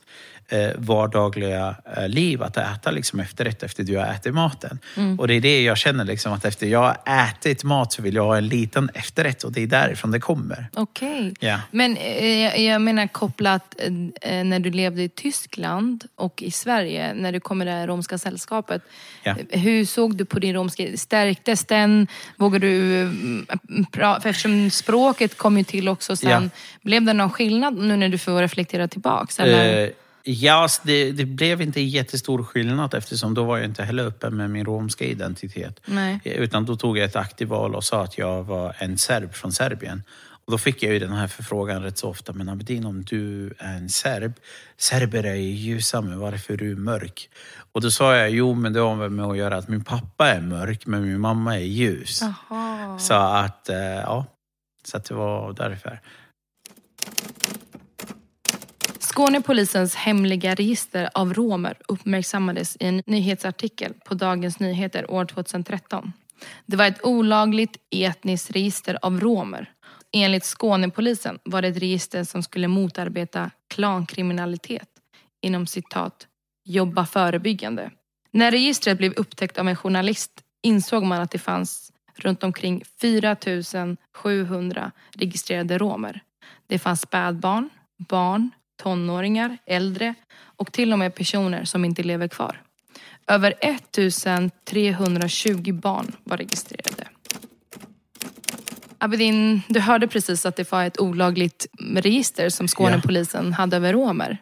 eh, 0.50 0.70
vardagliga 0.77 1.75
eh, 1.98 2.08
liv 2.10 2.44
att 2.44 2.58
äta 2.58 2.91
liksom 2.91 3.20
efterrätt 3.20 3.63
efter 3.63 3.84
du 3.84 3.98
har 3.98 4.06
ätit 4.06 4.34
maten. 4.34 4.79
Mm. 4.98 5.20
Och 5.20 5.27
det 5.27 5.34
är 5.34 5.41
det 5.41 5.62
jag 5.63 5.77
känner, 5.77 6.06
liksom, 6.06 6.34
att 6.34 6.46
efter 6.46 6.68
jag 6.68 6.79
har 6.79 6.98
ätit 7.29 7.63
mat 7.63 7.94
så 7.94 8.01
vill 8.01 8.15
jag 8.15 8.24
ha 8.25 8.38
en 8.38 8.48
liten 8.48 8.89
efterrätt 8.94 9.44
och 9.44 9.51
det 9.51 9.63
är 9.63 9.68
därifrån 9.68 10.12
det 10.12 10.20
kommer. 10.20 10.68
Okej. 10.74 11.34
Ja. 11.39 11.60
Men 11.72 11.98
eh, 11.98 12.62
jag- 12.65 12.82
menar 12.82 13.08
kopplat 13.08 13.75
eh, 14.22 14.44
när 14.44 14.60
du 14.60 14.72
levde 14.72 15.03
i 15.03 15.10
Tyskland 15.10 16.03
och 16.15 16.41
i 16.44 16.51
Sverige, 16.51 17.13
när 17.13 17.32
du 17.32 17.39
kom 17.39 17.62
i 17.62 17.65
det 17.65 17.72
här 17.72 17.88
romska 17.88 18.18
sällskapet. 18.18 18.82
Ja. 19.24 19.36
Hur 19.50 19.86
såg 19.86 20.15
du 20.15 20.25
på 20.25 20.39
din 20.39 20.53
romska? 20.56 20.84
Stärktes 20.98 21.65
den? 21.65 22.08
Vågade 22.38 22.68
du 22.68 23.01
mm, 23.01 23.46
pra- 23.91 24.22
för 24.22 24.29
Eftersom 24.29 24.70
språket 24.70 25.38
kom 25.38 25.58
ju 25.58 25.63
till 25.63 25.89
också 25.89 26.15
sen. 26.15 26.29
Ja. 26.44 26.50
Blev 26.82 27.03
det 27.03 27.13
någon 27.13 27.29
skillnad 27.29 27.77
nu 27.77 27.98
när 27.98 28.10
du 28.10 28.18
får 28.18 28.39
reflektera 28.41 28.88
tillbaks? 28.88 29.39
Eller? 29.39 29.84
Eh, 29.84 29.89
ja, 30.23 30.53
alltså, 30.53 30.81
det, 30.83 31.11
det 31.11 31.25
blev 31.25 31.61
inte 31.61 31.81
jättestor 31.81 32.43
skillnad 32.43 32.93
eftersom 32.93 33.33
då 33.33 33.43
var 33.43 33.57
jag 33.57 33.65
inte 33.65 33.83
heller 33.83 34.05
öppen 34.05 34.38
med 34.38 34.49
min 34.49 34.65
romska 34.65 35.05
identitet. 35.05 35.79
Nej. 35.85 36.21
Utan 36.23 36.65
då 36.65 36.75
tog 36.75 36.97
jag 36.97 37.05
ett 37.05 37.15
aktivt 37.15 37.49
val 37.49 37.75
och 37.75 37.83
sa 37.83 38.03
att 38.03 38.17
jag 38.17 38.43
var 38.43 38.75
en 38.77 38.97
serb 38.97 39.33
från 39.33 39.51
Serbien. 39.51 40.03
Och 40.45 40.51
då 40.51 40.57
fick 40.57 40.83
jag 40.83 40.93
ju 40.93 40.99
den 40.99 41.13
här 41.13 41.27
förfrågan 41.27 41.83
rätt 41.83 41.97
så 41.97 42.09
ofta. 42.09 42.33
Men 42.33 42.49
Abedin, 42.49 42.85
om 42.85 43.03
du 43.03 43.53
är 43.57 43.75
en 43.75 43.89
serb, 43.89 44.33
serber 44.77 45.23
är 45.23 45.35
ju 45.35 45.49
ljusa, 45.49 46.01
men 46.01 46.19
varför 46.19 46.53
är 46.53 46.57
du 46.57 46.75
mörk? 46.75 47.29
Och 47.71 47.81
då 47.81 47.91
sa 47.91 48.15
jag, 48.15 48.29
jo 48.29 48.53
men 48.53 48.73
det 48.73 48.79
har 48.79 49.09
med 49.09 49.25
att 49.25 49.38
göra 49.38 49.57
att 49.57 49.67
min 49.67 49.83
pappa 49.83 50.27
är 50.27 50.41
mörk, 50.41 50.85
men 50.85 51.01
min 51.01 51.19
mamma 51.19 51.55
är 51.55 51.63
ljus. 51.63 52.21
Jaha. 52.21 52.99
Så 52.99 53.13
att, 53.13 53.69
eh, 53.69 53.77
ja. 53.77 54.25
Så 54.83 54.97
att 54.97 55.05
det 55.05 55.13
var 55.13 55.53
därför. 55.53 56.01
Skånepolisens 59.19 59.95
hemliga 59.95 60.55
register 60.55 61.09
av 61.13 61.33
romer 61.33 61.77
uppmärksammades 61.88 62.77
i 62.79 62.85
en 62.85 63.03
nyhetsartikel 63.05 63.93
på 64.05 64.13
Dagens 64.13 64.59
Nyheter 64.59 65.11
år 65.11 65.25
2013. 65.25 66.13
Det 66.65 66.77
var 66.77 66.85
ett 66.85 67.05
olagligt 67.05 67.77
etniskt 67.91 68.51
register 68.51 68.99
av 69.01 69.19
romer. 69.19 69.71
Enligt 70.11 70.45
Skånepolisen 70.45 71.39
var 71.43 71.61
det 71.61 71.67
ett 71.67 71.77
register 71.77 72.23
som 72.23 72.43
skulle 72.43 72.67
motarbeta 72.67 73.51
klankriminalitet 73.67 74.89
inom 75.41 75.67
citat 75.67 76.27
jobba 76.65 77.05
förebyggande. 77.05 77.91
När 78.31 78.51
registret 78.51 78.97
blev 78.97 79.13
upptäckt 79.13 79.57
av 79.57 79.67
en 79.67 79.75
journalist 79.75 80.31
insåg 80.61 81.03
man 81.03 81.21
att 81.21 81.31
det 81.31 81.39
fanns 81.39 81.91
runt 82.15 82.43
omkring 82.43 82.83
4 83.01 83.38
700 84.13 84.91
registrerade 85.15 85.77
romer. 85.77 86.21
Det 86.67 86.79
fanns 86.79 87.01
spädbarn, 87.01 87.69
barn, 87.97 88.51
tonåringar, 88.79 89.57
äldre 89.65 90.13
och 90.41 90.71
till 90.71 90.93
och 90.93 91.00
med 91.00 91.15
personer 91.15 91.65
som 91.65 91.86
inte 91.86 92.03
lever 92.03 92.27
kvar. 92.27 92.62
Över 93.27 93.53
1320 93.62 95.74
barn 95.74 96.12
var 96.24 96.38
registrerade. 96.38 97.07
Abedin, 98.98 99.62
du 99.67 99.79
hörde 99.79 100.07
precis 100.07 100.45
att 100.45 100.55
det 100.55 100.71
var 100.71 100.83
ett 100.83 101.00
olagligt 101.00 101.67
register 101.95 102.50
som 102.50 102.67
Skånepolisen 102.67 103.53
hade 103.53 103.77
över 103.77 103.93
romer. 103.93 104.38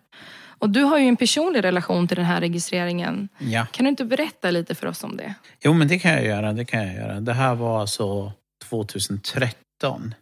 Och 0.60 0.70
du 0.70 0.82
har 0.82 0.98
ju 0.98 1.08
en 1.08 1.16
personlig 1.16 1.64
relation 1.64 2.08
till 2.08 2.18
den 2.18 2.26
här 2.26 2.42
registreringen. 2.42 3.30
Ja. 3.38 3.66
Kan 3.72 3.84
du 3.84 3.90
inte 3.90 4.06
berätta 4.06 4.52
lite 4.52 4.76
för 4.76 4.88
oss 4.88 5.04
om 5.04 5.18
det? 5.18 5.34
Jo, 5.64 5.74
men 5.74 5.88
det 5.88 6.00
kan 6.00 6.12
jag 6.12 6.26
göra. 6.26 6.54
Det 6.54 6.66
kan 6.66 6.88
jag 6.88 6.96
göra. 6.96 7.20
Det 7.20 7.34
här 7.34 7.56
var 7.56 7.82
alltså 7.82 8.32
2013. 8.70 10.14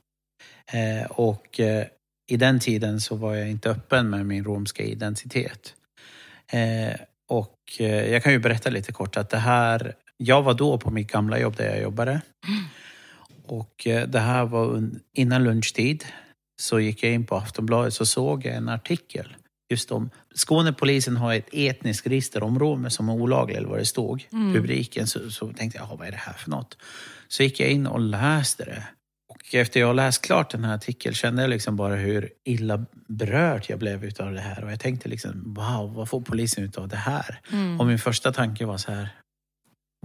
Eh, 0.73 1.11
och 1.11 1.59
eh, 1.59 1.85
i 2.27 2.37
den 2.37 2.59
tiden 2.59 3.01
så 3.01 3.15
var 3.15 3.35
jag 3.35 3.49
inte 3.49 3.69
öppen 3.69 4.09
med 4.09 4.25
min 4.25 4.43
romska 4.43 4.83
identitet. 4.83 5.73
Eh, 6.47 6.95
och 7.27 7.59
eh, 7.79 8.11
jag 8.11 8.23
kan 8.23 8.31
ju 8.31 8.39
berätta 8.39 8.69
lite 8.69 8.91
kort 8.91 9.17
att 9.17 9.29
det 9.29 9.37
här, 9.37 9.93
jag 10.17 10.41
var 10.43 10.53
då 10.53 10.77
på 10.77 10.91
mitt 10.91 11.11
gamla 11.11 11.39
jobb 11.39 11.55
där 11.55 11.65
jag 11.65 11.81
jobbade. 11.81 12.21
Och 13.45 13.87
eh, 13.87 14.07
det 14.07 14.19
här 14.19 14.45
var 14.45 14.89
innan 15.13 15.43
lunchtid. 15.43 16.05
Så 16.61 16.79
gick 16.79 17.03
jag 17.03 17.11
in 17.13 17.25
på 17.25 17.35
Aftonbladet 17.35 17.93
så 17.93 18.05
såg 18.05 18.45
jag 18.45 18.55
en 18.55 18.69
artikel 18.69 19.35
just 19.69 19.91
om 19.91 20.09
Skånepolisen 20.35 21.17
har 21.17 21.33
ett 21.33 21.49
etniskt 21.51 22.07
register 22.07 22.43
om 22.43 22.59
romer 22.59 22.89
som 22.89 23.09
är 23.09 23.13
olagliga, 23.13 23.57
eller 23.57 23.69
vad 23.69 23.79
det 23.79 23.85
stod. 23.85 24.27
Rubriken. 24.55 25.07
Så, 25.07 25.31
så 25.31 25.53
tänkte 25.53 25.77
jag, 25.77 25.87
"Jaha, 25.87 25.95
vad 25.95 26.07
är 26.07 26.11
det 26.11 26.17
här 26.17 26.33
för 26.33 26.49
något? 26.49 26.77
Så 27.27 27.43
gick 27.43 27.59
jag 27.59 27.69
in 27.69 27.87
och 27.87 27.99
läste 27.99 28.65
det. 28.65 28.83
Efter 29.51 29.79
jag 29.79 29.95
läst 29.95 30.21
klart 30.21 30.51
den 30.51 30.63
här 30.63 30.75
artikeln 30.75 31.15
kände 31.15 31.41
jag 31.41 31.49
liksom 31.49 31.75
bara 31.75 31.95
hur 31.95 32.29
illa 32.43 32.85
berörd 33.07 33.65
jag 33.67 33.79
blev 33.79 34.05
utav 34.05 34.33
det 34.33 34.39
här. 34.39 34.63
Och 34.63 34.71
jag 34.71 34.79
tänkte 34.79 35.09
liksom, 35.09 35.53
wow, 35.53 35.93
vad 35.93 36.09
får 36.09 36.21
polisen 36.21 36.63
utav 36.63 36.87
det 36.87 36.95
här? 36.95 37.39
Och 37.79 37.85
min 37.85 37.99
första 37.99 38.33
tanke 38.33 38.65
var 38.65 38.77
så 38.77 38.91
här, 38.91 39.09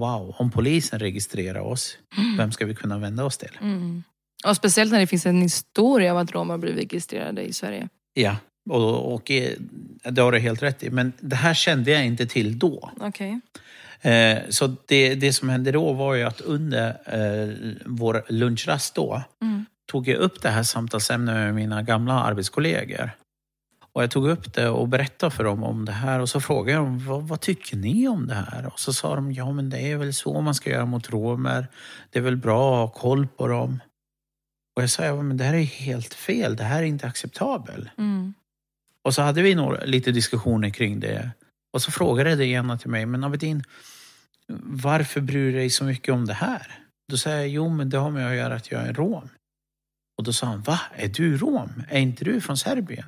wow, 0.01 0.35
om 0.39 0.51
polisen 0.51 0.99
registrerar 0.99 1.61
oss, 1.61 1.99
vem 2.39 2.53
ska 2.53 2.67
vi 2.67 2.75
kunna 2.75 2.99
vända 2.99 3.25
oss 3.25 3.39
till? 3.39 3.59
Mm. 3.61 4.03
Och 4.47 4.57
speciellt 4.57 4.93
när 4.93 5.01
det 5.01 5.07
finns 5.07 5.27
en 5.27 5.43
historia 5.43 6.13
av 6.13 6.19
att 6.19 6.33
romer 6.33 6.59
blivit 6.59 6.79
registrerade 6.79 7.43
i 7.43 7.53
Sverige. 7.53 7.89
Ja, 8.15 8.37
och, 8.71 9.15
och 9.15 9.31
eh, 9.31 9.53
det 10.11 10.23
har 10.23 10.33
du 10.33 10.39
helt 10.39 10.63
rätt 10.63 10.83
i. 10.83 10.91
Men 10.91 11.13
det 11.21 11.37
här 11.37 11.55
kände 11.55 11.91
jag 11.91 12.07
inte 12.07 12.27
till 12.27 12.59
då. 12.59 12.91
Okej. 13.01 13.41
Eh, 14.03 14.39
Så 14.49 14.77
det, 14.87 15.15
det 15.15 15.33
som 15.33 15.49
hände 15.49 15.73
då 15.73 15.93
var 15.93 16.15
ju 16.15 16.23
att 16.25 16.41
under 16.41 16.89
eh, 16.89 17.55
vår 17.87 18.25
lunchrast 18.29 18.95
då 18.95 19.23
Mm. 19.43 19.65
tog 19.93 20.09
jag 20.09 20.17
upp 20.19 20.43
det 20.43 20.49
här 20.49 20.63
samtalsämnet 20.63 21.35
med 21.35 21.55
mina 21.55 21.83
gamla 21.83 22.23
arbetskollegor. 22.23 23.11
Och 23.93 24.03
jag 24.03 24.11
tog 24.11 24.29
upp 24.29 24.55
det 24.55 24.69
och 24.69 24.89
berättade 24.89 25.31
för 25.31 25.45
dem 25.45 25.65
om 25.65 25.85
det 25.85 25.93
här 25.93 26.21
och 26.21 26.29
så 26.29 26.41
frågade 26.41 26.73
jag 26.79 26.85
dem, 26.87 27.07
vad, 27.07 27.23
vad 27.29 27.41
tycker 27.41 27.77
ni 27.77 28.09
om 28.09 28.27
det 28.27 28.35
här? 28.35 28.67
Och 28.67 28.81
så 28.81 28.93
sa 28.93 29.15
de, 29.15 29.33
ja 29.33 29.53
men 29.53 29.71
det 29.71 29.79
är 29.93 29.97
väl 29.97 30.15
så 30.15 30.41
man 30.41 30.55
ska 30.55 30.71
göra 30.71 30.87
mot 30.87 31.11
romer. 31.11 31.67
Det 32.11 32.19
är 32.19 32.23
väl 32.23 32.37
bra 32.37 32.85
att 32.85 32.91
ha 32.91 32.99
koll 33.01 33.27
på 33.27 33.47
dem. 33.49 33.81
Och 34.77 34.83
jag 34.83 34.91
sa, 34.91 35.05
ja 35.05 35.23
men 35.23 35.37
det 35.37 35.45
här 35.45 35.55
är 35.55 35.63
helt 35.65 36.15
fel, 36.15 36.57
det 36.57 36.65
här 36.65 36.79
är 36.79 36.87
inte 36.87 37.07
acceptabelt. 37.07 37.89
Mm. 37.99 38.35
Och 39.05 39.15
så 39.15 39.23
hade 39.23 39.43
vi 39.43 39.55
några, 39.55 39.85
lite 39.85 40.13
diskussioner 40.13 40.71
kring 40.71 41.01
det. 41.01 41.31
Och 41.73 41.83
så 41.83 41.91
frågade 41.91 42.35
det 42.37 42.47
ena 42.47 42.79
till 42.79 42.91
mig, 42.91 43.07
men 43.07 43.25
Abedin, 43.25 43.63
varför 44.63 45.21
bryr 45.21 45.53
du 45.53 45.53
dig 45.53 45.71
så 45.71 45.85
mycket 45.85 46.15
om 46.15 46.27
det 46.27 46.35
här? 46.35 46.79
Då 47.11 47.17
sa 47.17 47.31
jag, 47.31 47.49
jo 47.49 47.69
men 47.69 47.91
det 47.91 47.99
har 47.99 48.11
med 48.11 48.29
att 48.29 48.37
göra 48.37 48.55
att 48.55 48.71
jag 48.71 48.83
är 48.83 48.93
rom. 48.93 49.29
Och 50.19 50.25
då 50.25 50.33
sa 50.33 50.47
han, 50.47 50.63
va? 50.63 50.81
Är 50.97 51.09
du 51.09 51.37
rom? 51.37 51.83
Är 51.89 52.01
inte 52.01 52.25
du 52.25 52.41
från 52.41 52.57
Serbien? 52.57 53.05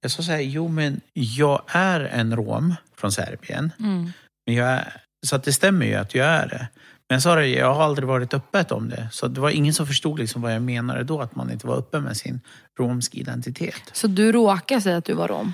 Jag 0.00 0.10
sa 0.10 0.22
så 0.22 0.32
här, 0.32 0.40
jo 0.40 0.68
men 0.68 1.00
jag 1.12 1.62
är 1.66 2.00
en 2.00 2.36
rom 2.36 2.74
från 2.96 3.12
Serbien. 3.12 3.72
Mm. 3.78 4.12
Men 4.46 4.54
jag 4.54 4.68
är, 4.68 5.02
så 5.26 5.36
att 5.36 5.44
det 5.44 5.52
stämmer 5.52 5.86
ju 5.86 5.94
att 5.94 6.14
jag 6.14 6.26
är 6.26 6.48
det. 6.48 6.68
Men 7.08 7.14
jag 7.14 7.22
sa 7.22 7.34
det, 7.34 7.46
jag 7.46 7.74
har 7.74 7.84
aldrig 7.84 8.08
varit 8.08 8.34
öppet 8.34 8.72
om 8.72 8.88
det. 8.88 9.08
Så 9.12 9.28
det 9.28 9.40
var 9.40 9.50
ingen 9.50 9.74
som 9.74 9.86
förstod 9.86 10.18
liksom 10.18 10.42
vad 10.42 10.54
jag 10.54 10.62
menade 10.62 11.04
då, 11.04 11.20
att 11.20 11.36
man 11.36 11.50
inte 11.50 11.66
var 11.66 11.76
öppen 11.76 12.02
med 12.02 12.16
sin 12.16 12.40
romsk 12.78 13.14
identitet. 13.14 13.82
Så 13.92 14.06
du 14.06 14.32
råkade 14.32 14.80
säga 14.80 14.96
att 14.96 15.04
du 15.04 15.14
var 15.14 15.28
rom? 15.28 15.52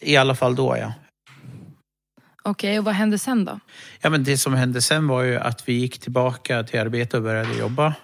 I 0.00 0.16
alla 0.16 0.34
fall 0.34 0.54
då, 0.54 0.76
ja. 0.76 0.92
Okej, 2.42 2.78
och 2.78 2.84
vad 2.84 2.94
hände 2.94 3.18
sen 3.18 3.44
då? 3.44 3.60
Ja, 4.00 4.10
men 4.10 4.24
det 4.24 4.38
som 4.38 4.54
hände 4.54 4.80
sen 4.82 5.08
var 5.08 5.22
ju 5.22 5.36
att 5.38 5.68
vi 5.68 5.72
gick 5.72 5.98
tillbaka 6.00 6.62
till 6.62 6.80
arbete 6.80 7.16
och 7.16 7.22
började 7.22 7.54
jobba. 7.58 7.94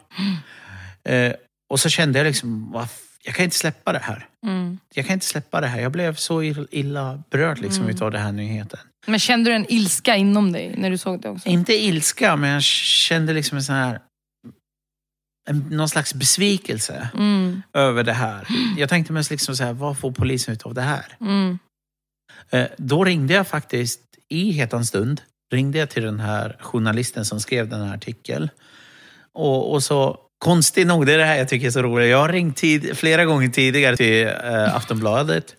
Eh, 1.05 1.33
och 1.71 1.81
så 1.81 1.89
kände 1.89 2.19
jag 2.19 2.27
liksom, 2.27 2.73
"Va, 2.73 2.89
jag 3.25 3.35
kan 3.35 3.45
inte 3.45 3.57
släppa 3.57 3.93
det 3.93 3.99
här. 3.99 4.27
Mm. 4.47 4.79
Jag 4.95 5.07
kan 5.07 5.15
inte 5.15 5.27
släppa 5.27 5.61
det 5.61 5.67
här. 5.67 5.81
Jag 5.81 5.93
blev 5.93 6.15
så 6.15 6.43
ill- 6.43 6.69
illa 6.71 7.23
berörd 7.31 7.59
liksom 7.59 7.83
Mm. 7.85 7.95
utav 7.97 8.11
den 8.11 8.23
här 8.23 8.33
nyheten. 8.33 8.81
Men 9.07 9.19
kände 9.19 9.51
du 9.51 9.55
en 9.55 9.67
ilska 9.73 10.17
inom 10.17 10.53
dig 10.53 10.75
när 10.79 10.91
du 10.91 10.99
såg 10.99 11.21
det 11.21 11.29
också? 11.29 11.49
Inte 11.49 11.73
ilska, 11.75 12.37
men 12.37 12.51
jag 12.51 12.63
kände 12.63 13.33
liksom 13.33 13.57
en 13.59 13.65
sån 13.65 13.75
här... 13.75 14.01
En, 15.51 15.59
någon 15.71 15.89
slags 15.89 16.15
besvikelse 16.15 17.09
Mm. 17.15 17.63
över 17.73 18.05
det 18.05 18.13
här. 18.13 18.47
Jag 18.77 18.89
tänkte 18.89 19.13
mest 19.13 19.31
liksom 19.31 19.57
så 19.57 19.65
här, 19.65 19.73
vad 19.73 19.99
får 19.99 20.13
polisen 20.13 20.55
utav 20.55 20.75
det 20.75 20.83
här? 20.83 21.17
Mm. 21.21 21.59
Eh, 22.51 22.67
Då 22.79 23.05
ringde 23.05 23.35
jag 23.35 23.49
faktiskt 23.49 24.01
i 24.29 24.51
hetan 24.51 24.85
stund 24.85 25.21
ringde 25.53 25.79
jag 25.79 25.91
till 25.91 26.03
den 26.03 26.21
här 26.21 26.57
journalisten 26.61 27.25
som 27.25 27.41
skrev 27.41 27.69
den 27.69 27.81
här 27.81 27.95
artikeln. 27.95 28.49
Och, 29.33 29.73
och 29.73 29.83
så 29.83 30.19
konstigt 30.39 30.87
nog, 30.87 31.07
det 31.07 31.13
är 31.15 31.19
det 31.19 31.25
här 31.25 31.37
jag 31.37 31.49
tycker 31.49 31.67
är 31.67 31.71
så 31.71 31.83
roligt. 31.83 32.11
Jag 32.11 32.19
har 32.19 32.29
ringt 32.29 32.57
tid, 32.57 32.97
flera 32.97 33.25
gånger 33.25 33.49
tidigare 33.49 33.97
till 33.97 34.27
eh, 34.27 34.77
Aftonbladet. 34.77 35.55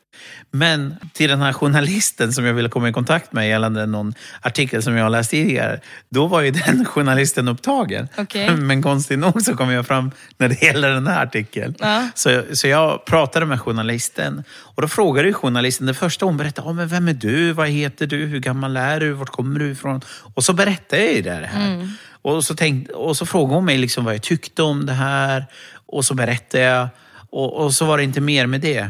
Men 0.52 0.96
till 1.14 1.30
den 1.30 1.42
här 1.42 1.54
journalisten 1.54 2.34
som 2.34 2.46
jag 2.46 2.54
ville 2.54 2.70
komma 2.70 2.90
i 2.90 2.94
kontakt 2.94 3.34
med 3.34 3.50
gällande 3.50 3.86
någon 3.86 4.14
artikel 4.42 4.84
som 4.84 4.96
jag 4.96 5.04
har 5.04 5.10
läst 5.10 5.32
tidigare. 5.32 5.80
Då 6.10 6.28
var 6.28 6.42
ju 6.42 6.52
den 6.52 6.86
journalisten 6.94 7.48
upptagen. 7.48 8.08
Okej. 8.18 8.50
Men 8.58 8.84
konstigt 8.84 9.20
nog 9.20 9.42
så 9.42 9.56
kom 9.56 9.72
jag 9.72 9.88
fram 9.88 10.12
när 10.38 10.50
det 10.50 10.62
gäller 10.62 10.90
den 10.90 11.08
här 11.08 11.24
artikeln. 11.24 11.76
Ja. 11.80 12.08
Så, 12.16 12.44
så 12.54 12.68
jag 12.68 13.06
pratade 13.06 13.46
med 13.46 13.62
journalisten 13.62 14.44
och 14.52 14.82
då 14.82 14.88
frågade 14.88 15.28
ju 15.28 15.34
journalisten, 15.34 15.88
det 15.88 15.94
första 15.94 16.26
hon 16.26 16.38
berättade, 16.38 16.70
oh, 16.70 16.74
men 16.74 16.88
vem 16.88 17.08
är 17.08 17.14
du, 17.14 17.52
vad 17.54 17.68
heter 17.68 18.08
du, 18.08 18.26
hur 18.26 18.40
gammal 18.40 18.78
är 18.78 19.00
du, 19.00 19.12
vart 19.12 19.30
kommer 19.30 19.60
du 19.60 19.72
ifrån? 19.72 20.02
Och 20.34 20.44
så 20.44 20.54
berättade 20.54 21.06
jag 21.06 21.14
ju 21.14 21.22
det 21.22 21.50
här. 21.54 21.90
Och, 22.22 22.44
så 22.44 22.56
tänkte, 22.56 22.94
och 22.94 23.18
så 23.18 23.26
frågade 23.26 23.56
hon 23.56 23.66
mig 23.66 23.78
liksom 23.78 24.06
vad 24.06 24.14
jag 24.14 24.22
tyckte 24.22 24.64
om 24.64 24.86
det 24.86 24.94
här 24.94 25.46
och 25.86 26.06
så 26.06 26.14
berättade 26.14 26.64
jag. 26.64 26.88
Och, 27.32 27.64
och 27.64 27.74
så 27.74 27.86
var 27.86 27.98
det 27.98 28.04
inte 28.04 28.22
mer 28.22 28.46
med 28.46 28.62
det. 28.62 28.90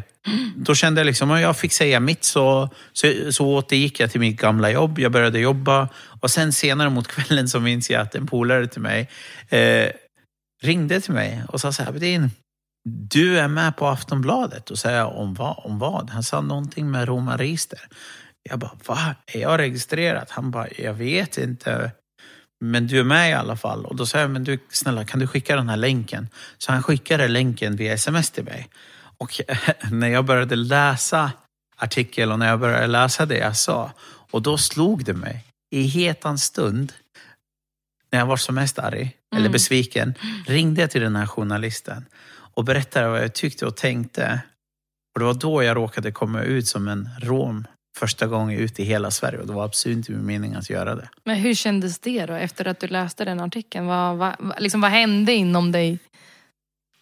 Då 0.56 0.76
kände 0.76 1.02
jag 1.02 1.06
liksom, 1.06 1.32
om 1.32 1.40
jag 1.40 1.58
fick 1.58 1.74
säga 1.74 2.00
mitt 2.00 2.24
så, 2.24 2.70
så, 2.94 3.32
så 3.32 3.48
återgick 3.48 4.00
jag 4.00 4.12
till 4.12 4.20
mitt 4.20 4.40
gamla 4.40 4.72
jobb. 4.72 5.00
Jag 5.00 5.12
började 5.12 5.40
jobba 5.40 5.90
och 6.22 6.32
sen 6.32 6.54
senare 6.54 6.90
mot 6.90 7.08
kvällen 7.08 7.50
så 7.50 7.60
minns 7.60 7.90
jag 7.90 8.02
att 8.02 8.16
en 8.16 8.28
polare 8.28 8.68
till 8.68 8.82
mig 8.82 9.10
eh, 9.50 9.88
ringde 10.62 11.02
till 11.02 11.14
mig 11.14 11.44
och 11.48 11.62
sa 11.62 11.72
så 11.72 11.84
här, 11.84 11.92
Bedin, 11.92 12.32
du 12.90 13.40
är 13.40 13.48
med 13.48 13.78
på 13.78 13.88
Aftonbladet. 13.88 14.72
Och 14.72 14.80
säger 14.80 15.06
om 15.06 15.34
vad? 15.34 15.56
om 15.64 15.80
vad? 15.80 16.10
Han 16.10 16.24
sa 16.24 16.42
någonting 16.42 16.92
med 16.92 17.08
romarregister. 17.08 17.80
Jag 18.50 18.60
bara, 18.60 18.72
va? 18.86 19.16
Är 19.34 19.40
jag 19.40 19.60
registrerad? 19.60 20.28
Han 20.30 20.52
bara, 20.52 20.68
jag 20.78 20.94
vet 20.94 21.38
inte. 21.38 21.92
Men 22.60 22.88
du 22.88 23.00
är 23.00 23.04
med 23.04 23.30
i 23.30 23.34
alla 23.34 23.56
fall. 23.56 23.86
Och 23.86 23.96
då 23.96 24.06
sa 24.06 24.20
jag, 24.20 24.32
men 24.32 24.44
du 24.44 24.60
snälla 24.70 25.06
kan 25.06 25.20
du 25.20 25.28
skicka 25.28 25.56
den 25.56 25.70
här 25.70 25.78
länken? 25.78 26.28
Så 26.58 26.72
han 26.72 26.84
skickade 26.84 27.28
länken 27.28 27.76
via 27.76 27.94
sms 27.94 28.32
till 28.32 28.44
mig. 28.44 28.70
Och 29.18 29.42
när 29.92 30.08
jag 30.08 30.26
började 30.26 30.56
läsa 30.56 31.32
artikeln 31.76 32.32
och 32.32 32.40
när 32.40 32.48
jag 32.48 32.60
började 32.60 32.88
läsa 32.88 33.26
det 33.26 33.38
jag 33.38 33.58
sa, 33.58 33.92
och 34.32 34.42
då 34.42 34.58
slog 34.58 35.06
det 35.06 35.14
mig 35.14 35.46
i 35.72 35.82
hetans 35.82 36.44
stund, 36.44 36.94
när 38.12 38.20
jag 38.20 38.26
var 38.26 38.38
som 38.38 38.56
mest 38.56 38.80
arg, 38.80 39.02
mm. 39.02 39.14
eller 39.32 39.50
besviken, 39.50 40.14
ringde 40.48 40.82
jag 40.82 40.92
till 40.92 41.02
den 41.02 41.16
här 41.16 41.28
journalisten 41.28 42.06
och 42.54 42.64
berättade 42.64 43.08
vad 43.08 43.24
jag 43.24 43.34
tyckte 43.34 43.66
och 43.66 43.76
tänkte. 43.76 44.42
Och 45.14 45.20
det 45.20 45.26
var 45.26 45.34
då 45.34 45.64
jag 45.64 45.78
råkade 45.78 46.12
komma 46.12 46.42
ut 46.42 46.68
som 46.68 46.88
en 46.88 47.10
rom 47.22 47.68
första 47.98 48.28
gången 48.28 48.60
ut 48.60 48.80
i 48.80 48.84
hela 48.84 49.12
Sverige 49.12 49.40
och 49.40 49.48
det 49.48 49.54
var 49.54 49.66
absolut 49.66 49.98
inte 49.98 50.12
min 50.12 50.26
mening 50.26 50.56
att 50.56 50.70
göra 50.70 50.96
det. 50.96 51.10
Men 51.24 51.36
hur 51.36 51.54
kändes 51.54 52.00
det 52.00 52.26
då 52.26 52.34
efter 52.34 52.68
att 52.68 52.80
du 52.80 52.88
läste 52.88 53.26
den 53.26 53.40
artikeln? 53.40 53.86
Vad, 53.86 54.18
vad, 54.18 54.36
liksom, 54.58 54.82
vad 54.82 54.92
hände 54.92 55.34
inom 55.34 55.72
dig? 55.72 56.00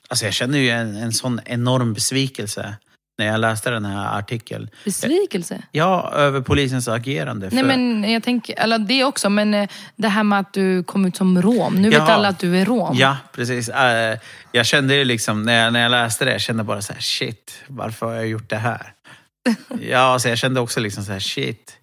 Alltså 0.07 0.25
jag 0.25 0.33
kände 0.33 0.57
ju 0.57 0.69
en, 0.69 0.95
en 0.95 1.13
sån 1.13 1.41
enorm 1.45 1.93
besvikelse 1.93 2.75
när 3.17 3.25
jag 3.25 3.39
läste 3.39 3.69
den 3.69 3.85
här 3.85 4.19
artikeln. 4.19 4.69
Besvikelse? 4.85 5.61
Ja, 5.71 6.11
över 6.13 6.41
polisens 6.41 6.87
agerande. 6.87 7.49
Nej 7.51 7.63
men 7.63 8.11
jag 8.11 8.23
tänker, 8.23 8.59
eller 8.59 8.79
det 8.79 9.03
också, 9.03 9.29
men 9.29 9.53
eh, 9.53 9.69
det 9.95 10.07
här 10.07 10.23
med 10.23 10.39
att 10.39 10.53
du 10.53 10.83
kom 10.83 11.05
ut 11.05 11.15
som 11.15 11.41
rom. 11.41 11.73
Nu 11.73 11.89
vet 11.89 11.99
alla 11.99 12.27
att 12.27 12.39
du 12.39 12.57
är 12.57 12.65
rom. 12.65 12.95
Ja, 12.97 13.17
precis. 13.31 13.69
Eh, 13.69 14.19
jag 14.51 14.65
kände 14.65 14.95
ju 14.95 15.05
liksom, 15.05 15.43
när 15.43 15.63
jag, 15.63 15.73
när 15.73 15.81
jag 15.81 15.91
läste 15.91 16.25
det, 16.25 16.31
jag 16.31 16.41
kände 16.41 16.63
bara 16.63 16.81
så 16.81 16.93
här, 16.93 17.01
shit, 17.01 17.63
varför 17.67 18.05
har 18.05 18.13
jag 18.13 18.27
gjort 18.27 18.49
det 18.49 18.57
här? 18.57 18.93
ja, 19.81 19.99
alltså 19.99 20.29
jag 20.29 20.37
kände 20.37 20.59
också 20.59 20.79
liksom 20.79 21.03
så 21.03 21.11
här, 21.11 21.19
shit, 21.19 21.77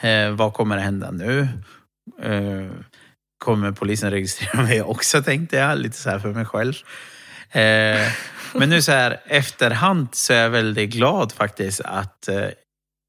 eh, 0.00 0.30
vad 0.30 0.54
kommer 0.54 0.76
att 0.76 0.82
hända 0.82 1.10
nu? 1.10 1.48
Eh, 2.22 2.70
kommer 3.44 3.72
polisen 3.72 4.10
registrera 4.10 4.62
mig 4.62 4.82
också, 4.82 5.22
tänkte 5.22 5.56
jag, 5.56 5.78
lite 5.78 5.96
så 5.96 6.10
här 6.10 6.18
för 6.18 6.32
mig 6.32 6.44
själv. 6.44 6.74
Eh, 7.50 8.12
men 8.54 8.70
nu 8.70 8.82
så 8.82 8.92
här 8.92 9.20
efterhand 9.26 10.08
så 10.12 10.32
är 10.32 10.42
jag 10.42 10.50
väldigt 10.50 10.90
glad 10.90 11.32
faktiskt 11.32 11.80
att 11.80 12.28
eh, 12.28 12.48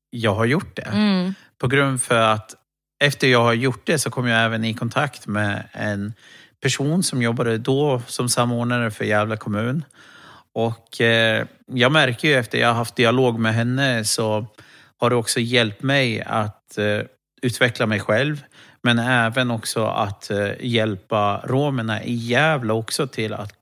jag 0.09 0.35
har 0.35 0.45
gjort 0.45 0.75
det. 0.75 0.81
Mm. 0.81 1.33
På 1.57 1.67
grund 1.67 2.01
för 2.01 2.19
att 2.19 2.55
efter 3.03 3.27
jag 3.27 3.43
har 3.43 3.53
gjort 3.53 3.81
det 3.83 3.99
så 3.99 4.09
kom 4.09 4.27
jag 4.27 4.45
även 4.45 4.65
i 4.65 4.73
kontakt 4.73 5.27
med 5.27 5.69
en 5.71 6.13
person 6.61 7.03
som 7.03 7.21
jobbade 7.21 7.57
då 7.57 8.01
som 8.07 8.29
samordnare 8.29 8.91
för 8.91 9.05
Gävle 9.05 9.37
kommun. 9.37 9.85
Och 10.57 11.01
eh, 11.01 11.45
jag 11.67 11.91
märker 11.91 12.27
ju 12.27 12.33
efter 12.33 12.57
jag 12.57 12.67
har 12.67 12.75
haft 12.75 12.95
dialog 12.95 13.39
med 13.39 13.53
henne 13.53 14.05
så 14.05 14.45
har 14.97 15.09
det 15.09 15.15
också 15.15 15.39
hjälpt 15.39 15.83
mig 15.83 16.21
att 16.21 16.77
eh, 16.77 17.01
utveckla 17.41 17.85
mig 17.85 17.99
själv. 17.99 18.43
Men 18.81 18.99
även 18.99 19.51
också 19.51 19.85
att 19.85 20.29
eh, 20.29 20.49
hjälpa 20.59 21.41
romerna 21.45 22.03
i 22.03 22.13
Gävle 22.13 22.73
också 22.73 23.07
till 23.07 23.33
att 23.33 23.53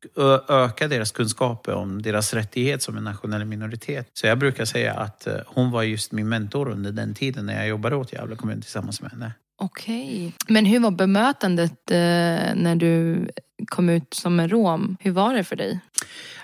öka 0.49 0.88
deras 0.88 1.12
kunskaper 1.12 1.73
om 1.73 2.01
deras 2.01 2.34
rättighet 2.34 2.81
som 2.81 2.97
en 2.97 3.03
nationell 3.03 3.45
minoritet. 3.45 4.10
Så 4.13 4.27
jag 4.27 4.38
brukar 4.38 4.65
säga 4.65 4.93
att 4.93 5.27
eh, 5.27 5.34
hon 5.45 5.71
var 5.71 5.84
just 5.84 6.12
min 6.12 6.29
mentor 6.29 6.69
under 6.69 6.91
den 6.91 7.13
tiden 7.13 7.45
när 7.45 7.55
jag 7.55 7.67
jobbade 7.67 7.95
åt 7.95 8.13
Gävle 8.13 8.36
kommun 8.36 8.62
tillsammans 8.62 9.01
med 9.01 9.12
henne. 9.12 9.31
Okej. 9.58 10.34
Men 10.47 10.65
hur 10.65 10.79
var 10.79 10.91
bemötandet 10.91 11.91
eh, 11.91 11.97
när 12.55 12.75
du 12.75 13.27
kom 13.67 13.89
ut 13.89 14.13
som 14.13 14.39
en 14.39 14.49
rom? 14.49 14.97
Hur 14.99 15.12
var 15.12 15.34
det 15.34 15.43
för 15.43 15.55
dig? 15.55 15.79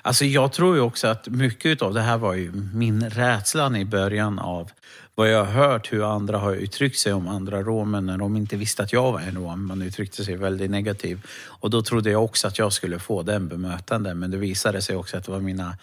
Alltså 0.01 0.25
jag 0.25 0.51
tror 0.51 0.75
ju 0.75 0.81
också 0.81 1.07
att 1.07 1.27
mycket 1.27 1.81
av 1.81 1.93
det 1.93 2.01
här 2.01 2.17
var 2.17 2.33
ju 2.33 2.51
min 2.73 3.09
rädsla 3.09 3.77
i 3.77 3.85
början 3.85 4.39
av 4.39 4.71
vad 5.15 5.29
jag 5.29 5.45
har 5.45 5.51
hört 5.51 5.93
hur 5.93 6.13
andra 6.15 6.37
har 6.37 6.55
uttryckt 6.55 6.97
sig 6.97 7.13
om 7.13 7.27
andra 7.27 7.61
romer 7.61 8.01
när 8.01 8.17
de 8.17 8.37
inte 8.37 8.55
visste 8.55 8.83
att 8.83 8.93
jag 8.93 9.11
var 9.11 9.19
en 9.19 9.35
rom. 9.35 9.67
Man 9.67 9.81
uttryckte 9.81 10.23
sig 10.23 10.35
väldigt 10.35 10.71
negativt. 10.71 11.19
Och 11.47 11.69
då 11.69 11.81
trodde 11.81 12.11
jag 12.11 12.23
också 12.23 12.47
att 12.47 12.59
jag 12.59 12.73
skulle 12.73 12.99
få 12.99 13.23
den 13.23 13.47
bemötanden. 13.47 14.19
Men 14.19 14.31
det 14.31 14.37
visade 14.37 14.81
sig 14.81 14.95
också 14.95 15.17
att 15.17 15.25
det 15.25 15.31
var 15.31 15.39
mina, 15.39 15.77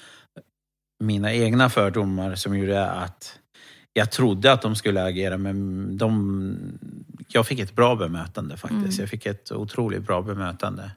mina 1.05 1.33
egna 1.33 1.71
fördomar 1.71 2.35
som 2.35 2.59
gjorde 2.59 2.91
att 2.91 3.39
jag 3.93 4.11
trodde 4.11 4.53
att 4.53 4.63
de 4.63 4.77
skulle 4.77 5.05
agera 5.05 5.37
men 5.39 5.99
de, 5.99 6.57
jag 7.29 7.47
fick 7.47 7.59
ett 7.59 7.75
bra 7.75 7.97
bemötande 7.97 8.57
faktiskt. 8.57 8.99
Mm. 8.99 9.01
Jag 9.01 9.09
fick 9.09 9.27
ett 9.27 9.53
otroligt 9.53 10.03
bra 10.03 10.23
bemötande. 10.23 10.91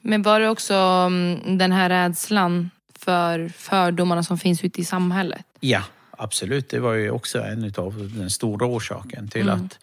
Men 0.00 0.22
var 0.22 0.40
det 0.40 0.48
också 0.48 0.74
mm, 0.74 1.58
den 1.58 1.72
här 1.72 1.88
rädslan 1.88 2.70
för 2.98 3.48
fördomarna 3.48 4.22
som 4.22 4.38
finns 4.38 4.64
ute 4.64 4.80
i 4.80 4.84
samhället? 4.84 5.46
Ja, 5.60 5.82
absolut. 6.10 6.68
Det 6.68 6.80
var 6.80 6.92
ju 6.92 7.10
också 7.10 7.38
en 7.42 7.72
av 7.76 8.10
den 8.14 8.30
stora 8.30 8.66
orsaken 8.66 9.28
till 9.28 9.48
mm. 9.48 9.64
att 9.64 9.78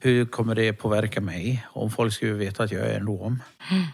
hur 0.00 0.24
kommer 0.26 0.54
det 0.54 0.72
påverka 0.72 1.20
mig 1.20 1.66
om 1.68 1.90
folk 1.90 2.12
skulle 2.12 2.32
veta 2.32 2.62
att 2.62 2.72
jag 2.72 2.86
är 2.86 3.00
en 3.00 3.06
rom? 3.06 3.42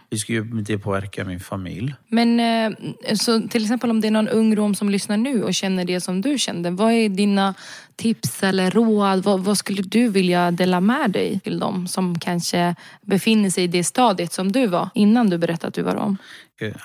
Hur 0.09 0.17
skulle 0.17 0.61
det 0.61 0.77
påverka 0.77 1.25
min 1.25 1.39
familj? 1.39 1.95
Men 2.07 2.39
eh, 2.39 3.15
så 3.15 3.41
till 3.41 3.63
exempel 3.63 3.89
om 3.89 4.01
det 4.01 4.07
är 4.07 4.11
någon 4.11 4.27
ung 4.27 4.55
rom 4.55 4.75
som 4.75 4.89
lyssnar 4.89 5.17
nu 5.17 5.43
och 5.43 5.53
känner 5.53 5.85
det 5.85 6.01
som 6.01 6.21
du 6.21 6.37
kände. 6.37 6.71
Vad 6.71 6.91
är 6.91 7.09
dina 7.09 7.53
tips 7.95 8.43
eller 8.43 8.71
råd? 8.71 9.23
Vad, 9.23 9.39
vad 9.39 9.57
skulle 9.57 9.81
du 9.81 10.07
vilja 10.07 10.51
dela 10.51 10.81
med 10.81 11.11
dig 11.11 11.39
till 11.39 11.59
dem 11.59 11.87
som 11.87 12.19
kanske 12.19 12.75
befinner 13.01 13.49
sig 13.49 13.63
i 13.63 13.67
det 13.67 13.83
stadiet 13.83 14.33
som 14.33 14.51
du 14.51 14.67
var 14.67 14.89
innan 14.93 15.29
du 15.29 15.37
berättade 15.37 15.67
att 15.67 15.73
du 15.73 15.81
var 15.81 15.95
rom? 15.95 16.17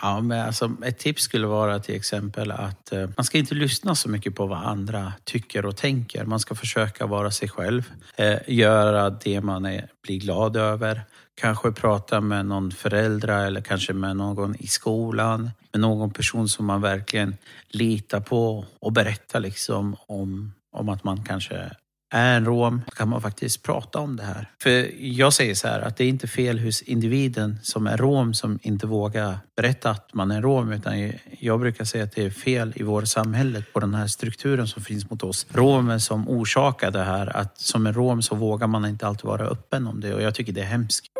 Ja, 0.02 0.20
men 0.20 0.46
alltså, 0.46 0.76
ett 0.84 0.98
tips 0.98 1.22
skulle 1.22 1.46
vara 1.46 1.78
till 1.78 1.94
exempel 1.94 2.50
att 2.50 2.92
eh, 2.92 3.08
man 3.16 3.24
ska 3.24 3.38
inte 3.38 3.54
lyssna 3.54 3.94
så 3.94 4.08
mycket 4.08 4.34
på 4.34 4.46
vad 4.46 4.58
andra 4.58 5.12
tycker 5.24 5.66
och 5.66 5.76
tänker. 5.76 6.24
Man 6.24 6.40
ska 6.40 6.54
försöka 6.54 7.06
vara 7.06 7.30
sig 7.30 7.48
själv, 7.48 7.92
eh, 8.16 8.36
göra 8.46 9.10
det 9.10 9.40
man 9.40 9.64
är, 9.64 9.88
blir 10.02 10.18
glad 10.18 10.56
över. 10.56 11.02
Kanske 11.40 11.72
prata 11.72 12.20
med 12.20 12.46
någon 12.46 12.70
förälder 12.70 13.46
eller 13.46 13.60
kanske 13.60 13.92
med 13.92 14.16
någon 14.16 14.56
i 14.58 14.66
skolan. 14.66 15.50
Med 15.72 15.80
någon 15.80 16.10
person 16.10 16.48
som 16.48 16.66
man 16.66 16.80
verkligen 16.80 17.36
litar 17.68 18.20
på 18.20 18.64
och 18.80 18.92
berätta 18.92 19.38
liksom 19.38 19.96
om, 20.06 20.52
om 20.72 20.88
att 20.88 21.04
man 21.04 21.24
kanske 21.24 21.70
är 22.10 22.36
en 22.36 22.44
rom 22.44 22.82
kan 22.96 23.08
man 23.08 23.22
faktiskt 23.22 23.62
prata 23.62 23.98
om 23.98 24.16
det 24.16 24.22
här. 24.22 24.50
För 24.62 24.90
jag 25.00 25.32
säger 25.32 25.54
så 25.54 25.68
här 25.68 25.80
att 25.80 25.96
det 25.96 26.04
är 26.04 26.08
inte 26.08 26.26
fel 26.26 26.58
hos 26.58 26.82
individen 26.82 27.58
som 27.62 27.86
är 27.86 27.96
rom 27.96 28.34
som 28.34 28.58
inte 28.62 28.86
vågar 28.86 29.38
berätta 29.56 29.90
att 29.90 30.14
man 30.14 30.30
är 30.30 30.42
rom 30.42 30.72
utan 30.72 31.12
jag 31.40 31.60
brukar 31.60 31.84
säga 31.84 32.04
att 32.04 32.12
det 32.12 32.24
är 32.24 32.30
fel 32.30 32.72
i 32.76 32.82
vårt 32.82 33.08
samhälle 33.08 33.62
på 33.72 33.80
den 33.80 33.94
här 33.94 34.06
strukturen 34.06 34.68
som 34.68 34.82
finns 34.82 35.10
mot 35.10 35.22
oss. 35.22 35.46
romer. 35.50 35.98
som 35.98 36.28
orsakar 36.28 36.90
det 36.90 37.04
här 37.04 37.36
att 37.36 37.58
som 37.58 37.86
en 37.86 37.94
rom 37.94 38.22
så 38.22 38.34
vågar 38.34 38.66
man 38.66 38.86
inte 38.86 39.06
alltid 39.06 39.24
vara 39.24 39.46
öppen 39.46 39.86
om 39.86 40.00
det 40.00 40.14
och 40.14 40.22
jag 40.22 40.34
tycker 40.34 40.52
det 40.52 40.60
är 40.60 40.64
hemskt 40.64 41.17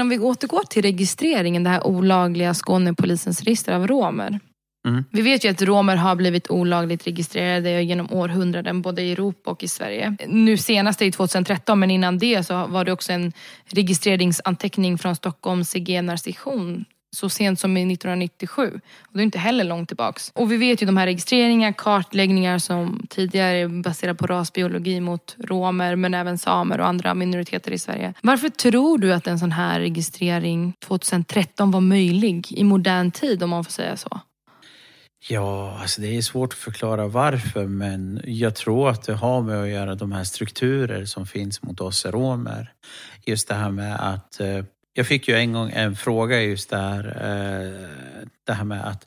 om 0.00 0.08
vi 0.08 0.18
återgår 0.18 0.62
till 0.62 0.82
registreringen, 0.82 1.64
det 1.64 1.70
här 1.70 1.86
olagliga 1.86 2.54
Skånepolisens 2.54 3.42
register 3.42 3.72
av 3.72 3.86
romer. 3.86 4.40
Mm. 4.88 5.04
Vi 5.10 5.22
vet 5.22 5.44
ju 5.44 5.48
att 5.48 5.62
romer 5.62 5.96
har 5.96 6.16
blivit 6.16 6.50
olagligt 6.50 7.06
registrerade 7.06 7.82
genom 7.82 8.12
århundraden 8.12 8.82
både 8.82 9.02
i 9.02 9.12
Europa 9.12 9.50
och 9.50 9.62
i 9.62 9.68
Sverige. 9.68 10.16
Nu 10.28 10.56
senast 10.56 11.02
är 11.02 11.10
2013 11.10 11.80
men 11.80 11.90
innan 11.90 12.18
det 12.18 12.46
så 12.46 12.66
var 12.66 12.84
det 12.84 12.92
också 12.92 13.12
en 13.12 13.32
registreringsanteckning 13.66 14.98
från 14.98 15.16
Stockholms 15.16 15.70
zigenarsektion 15.70 16.84
så 17.16 17.28
sent 17.28 17.60
som 17.60 17.76
i 17.76 17.92
1997. 17.92 18.80
Och 19.00 19.12
det 19.12 19.20
är 19.20 19.24
inte 19.24 19.38
heller 19.38 19.64
långt 19.64 19.88
tillbaks. 19.88 20.30
Och 20.34 20.52
vi 20.52 20.56
vet 20.56 20.82
ju 20.82 20.86
de 20.86 20.96
här 20.96 21.06
registreringar, 21.06 21.72
kartläggningar 21.72 22.58
som 22.58 23.06
tidigare 23.10 23.56
är 23.56 23.82
baserade 23.82 24.18
på 24.18 24.26
rasbiologi 24.26 25.00
mot 25.00 25.36
romer 25.38 25.96
men 25.96 26.14
även 26.14 26.38
samer 26.38 26.80
och 26.80 26.86
andra 26.86 27.14
minoriteter 27.14 27.72
i 27.72 27.78
Sverige. 27.78 28.14
Varför 28.22 28.48
tror 28.48 28.98
du 28.98 29.12
att 29.12 29.26
en 29.26 29.38
sån 29.38 29.52
här 29.52 29.80
registrering 29.80 30.74
2013 30.86 31.70
var 31.70 31.80
möjlig 31.80 32.52
i 32.52 32.64
modern 32.64 33.10
tid 33.10 33.42
om 33.42 33.50
man 33.50 33.64
får 33.64 33.72
säga 33.72 33.96
så? 33.96 34.20
Ja, 35.28 35.78
alltså 35.80 36.00
det 36.00 36.16
är 36.16 36.22
svårt 36.22 36.52
att 36.52 36.58
förklara 36.58 37.08
varför 37.08 37.66
men 37.66 38.20
jag 38.24 38.54
tror 38.54 38.90
att 38.90 39.02
det 39.02 39.14
har 39.14 39.42
med 39.42 39.62
att 39.62 39.68
göra 39.68 39.94
de 39.94 40.12
här 40.12 40.24
strukturer 40.24 41.04
som 41.04 41.26
finns 41.26 41.62
mot 41.62 41.80
oss 41.80 42.06
romer. 42.06 42.72
Just 43.26 43.48
det 43.48 43.54
här 43.54 43.70
med 43.70 44.14
att 44.14 44.40
eh, 44.40 44.64
jag 45.00 45.06
fick 45.06 45.28
ju 45.28 45.34
en 45.34 45.52
gång 45.52 45.70
en 45.74 45.96
fråga 45.96 46.42
just 46.42 46.70
där, 46.70 47.06
eh, 47.06 47.88
det 48.46 48.52
här 48.52 48.64
med 48.64 48.88
att 48.88 49.06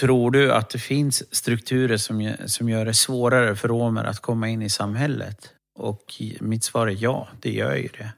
Tror 0.00 0.30
du 0.30 0.52
att 0.52 0.70
det 0.70 0.78
finns 0.78 1.34
strukturer 1.34 1.96
som, 1.96 2.32
som 2.46 2.68
gör 2.68 2.84
det 2.84 2.94
svårare 2.94 3.56
för 3.56 3.68
romer 3.68 4.04
att 4.04 4.20
komma 4.20 4.48
in 4.48 4.62
i 4.62 4.70
samhället? 4.70 5.52
Och 5.78 6.22
mitt 6.40 6.64
svar 6.64 6.86
är 6.86 6.96
ja, 6.98 7.28
det 7.40 7.52
gör 7.52 7.74
ju 7.76 7.88
det. 7.98 8.12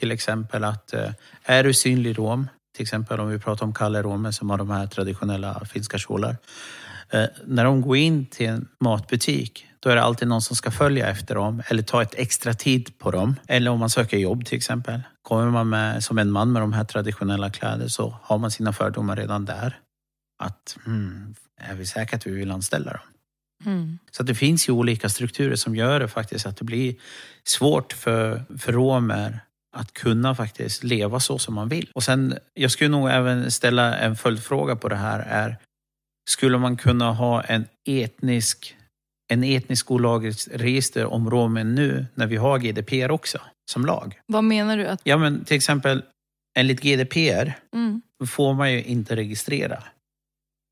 Till 0.00 0.10
exempel 0.10 0.64
att 0.64 0.92
eh, 0.92 1.10
är 1.44 1.64
du 1.64 1.74
synlig 1.74 2.18
rom 2.18 2.48
till 2.76 2.82
exempel 2.82 3.20
om 3.20 3.28
vi 3.28 3.38
pratar 3.38 3.66
om 3.66 3.74
Kalle 3.74 4.02
Romer 4.02 4.30
som 4.30 4.50
har 4.50 4.58
de 4.58 4.70
här 4.70 4.86
traditionella 4.86 5.64
finska 5.64 5.98
kjolar. 5.98 6.36
Eh, 7.10 7.24
när 7.44 7.64
de 7.64 7.80
går 7.80 7.96
in 7.96 8.26
till 8.26 8.46
en 8.46 8.68
matbutik, 8.80 9.66
då 9.82 9.90
är 9.90 9.96
det 9.96 10.02
alltid 10.02 10.28
någon 10.28 10.42
som 10.42 10.56
ska 10.56 10.70
följa 10.70 11.08
efter 11.08 11.34
dem 11.34 11.62
eller 11.66 11.82
ta 11.82 12.02
ett 12.02 12.14
extra 12.14 12.54
tid 12.54 12.98
på 12.98 13.10
dem. 13.10 13.36
Eller 13.48 13.70
om 13.70 13.78
man 13.78 13.90
söker 13.90 14.18
jobb 14.18 14.44
till 14.44 14.56
exempel. 14.56 15.00
Kommer 15.22 15.50
man 15.50 15.68
med, 15.68 16.04
som 16.04 16.18
en 16.18 16.30
man 16.30 16.52
med 16.52 16.62
de 16.62 16.72
här 16.72 16.84
traditionella 16.84 17.50
kläderna 17.50 17.88
så 17.88 18.16
har 18.22 18.38
man 18.38 18.50
sina 18.50 18.72
fördomar 18.72 19.16
redan 19.16 19.44
där. 19.44 19.78
Att, 20.42 20.76
hmm, 20.84 21.34
är 21.60 21.74
vi 21.74 21.86
säkra 21.86 22.16
att 22.16 22.26
vi 22.26 22.30
vill 22.30 22.50
anställa 22.50 22.92
dem? 22.92 23.00
Mm. 23.64 23.98
Så 24.10 24.22
det 24.22 24.34
finns 24.34 24.68
ju 24.68 24.72
olika 24.72 25.08
strukturer 25.08 25.56
som 25.56 25.76
gör 25.76 26.00
det 26.00 26.08
faktiskt 26.08 26.46
att 26.46 26.56
det 26.56 26.64
blir 26.64 26.94
svårt 27.44 27.92
för, 27.92 28.42
för 28.58 28.72
romer 28.72 29.40
att 29.76 29.92
kunna 29.92 30.34
faktiskt 30.34 30.84
leva 30.84 31.20
så 31.20 31.38
som 31.38 31.54
man 31.54 31.68
vill. 31.68 31.90
Och 31.94 32.02
sen, 32.02 32.38
jag 32.54 32.70
skulle 32.70 32.90
nog 32.90 33.10
även 33.10 33.50
ställa 33.50 33.96
en 33.98 34.16
följdfråga 34.16 34.76
på 34.76 34.88
det 34.88 34.96
här. 34.96 35.20
är 35.20 35.56
Skulle 36.28 36.58
man 36.58 36.76
kunna 36.76 37.12
ha 37.12 37.42
en 37.42 37.66
etnisk, 37.86 38.76
en 39.32 39.44
etnisk 39.44 39.90
olagringsregister 39.90 41.04
om 41.06 41.30
romen 41.30 41.74
nu 41.74 42.06
när 42.14 42.26
vi 42.26 42.36
har 42.36 42.58
GDPR 42.58 43.10
också 43.10 43.38
som 43.70 43.86
lag? 43.86 44.20
Vad 44.26 44.44
menar 44.44 44.76
du? 44.76 44.86
Att... 44.86 45.00
Ja, 45.04 45.16
men 45.16 45.44
till 45.44 45.56
exempel 45.56 46.02
enligt 46.58 46.80
GDPR 46.80 47.52
Mm. 47.74 48.02
får 48.26 48.54
man 48.54 48.72
ju 48.72 48.82
inte 48.82 49.16
registrera 49.16 49.82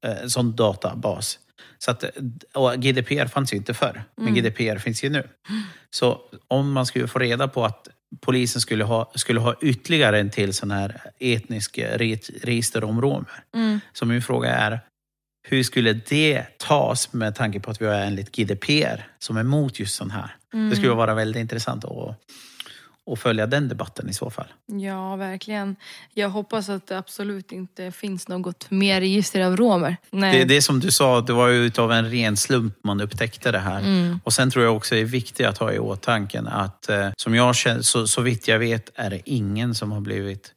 eh, 0.07 0.27
sån 0.27 0.57
databas. 0.57 1.39
Så 1.79 1.91
att, 1.91 2.05
och 2.55 2.75
GDPR 2.83 3.27
fanns 3.27 3.53
ju 3.53 3.57
inte 3.57 3.75
förr, 3.75 4.03
men 4.17 4.29
Mm. 4.29 4.35
GDPR 4.45 4.79
finns 4.79 5.05
ju 5.05 5.09
nu. 5.11 5.29
Så 5.91 6.21
om 6.49 6.73
man 6.73 6.87
skulle 6.87 7.09
få 7.09 7.19
reda 7.19 7.49
på 7.49 7.65
att 7.65 7.89
polisen 8.21 8.61
skulle 8.61 8.85
ha, 8.85 9.13
skulle 9.15 9.41
ha 9.41 9.55
ytterligare 9.63 10.21
en 10.21 10.31
till 10.31 10.55
sån 10.55 10.71
här 10.71 11.01
etnisk 11.19 11.79
re- 11.79 12.41
register 12.45 12.85
om 12.85 13.01
romer. 13.03 13.45
Mm. 13.55 13.81
Så 13.93 14.07
min 14.07 14.23
fråga 14.23 14.49
är, 14.55 14.81
hur 15.49 15.63
skulle 15.63 15.93
det 15.93 16.59
tas 16.59 17.13
med 17.13 17.35
tanke 17.35 17.61
på 17.61 17.71
att 17.71 17.83
vi 17.83 17.87
har 17.87 17.95
enligt 17.95 18.37
GDPR 18.37 19.07
som 19.19 19.37
är 19.37 19.41
emot 19.41 19.81
just 19.81 19.95
sån 19.95 20.11
här? 20.11 20.37
Mm. 20.55 20.71
Det 20.71 20.77
skulle 20.77 20.93
vara 20.93 21.15
väldigt 21.15 21.41
intressant 21.41 21.85
att, 21.85 22.17
att 23.13 23.19
följa 23.19 23.47
den 23.47 23.69
debatten 23.69 24.09
i 24.09 24.15
så 24.15 24.31
fall. 24.31 24.47
Ja, 24.67 25.17
verkligen. 25.17 25.77
Jag 26.15 26.29
hoppas 26.29 26.69
att 26.69 26.87
det 26.87 26.99
absolut 26.99 27.53
inte 27.53 27.93
finns 27.93 28.29
något 28.29 28.71
mer 28.71 29.01
register 29.01 29.41
av 29.41 29.57
romer. 29.57 29.97
Nej. 30.11 30.39
Det, 30.39 30.45
det 30.45 30.63
som 30.63 30.81
du 30.81 30.91
sa, 30.91 31.21
det 31.21 31.33
var 31.33 31.49
ju 31.49 31.57
utav 31.57 31.93
en 31.93 32.11
ren 32.11 32.37
slump 32.37 32.75
man 32.85 33.01
upptäckte 33.01 33.53
det 33.53 33.59
här. 33.59 33.79
Mm. 33.79 34.21
Och 34.25 34.33
sen 34.33 34.51
tror 34.51 34.65
jag 34.65 34.77
också 34.77 34.95
det 34.95 35.01
är 35.01 35.05
viktigt 35.05 35.47
att 35.47 35.59
ha 35.59 35.73
i 35.73 35.79
åtanke 35.79 36.43
att 36.47 36.89
eh, 36.89 37.09
som 37.17 37.35
jag 37.35 37.57
känner, 37.57 37.83
så, 37.83 38.07
så 38.07 38.23
vitt 38.23 38.49
jag 38.49 38.59
vet 38.59 38.91
är 38.95 39.11
det 39.11 39.21
ingen 39.25 39.75
som 39.75 39.93
har 39.93 40.01
blivit 40.01 40.55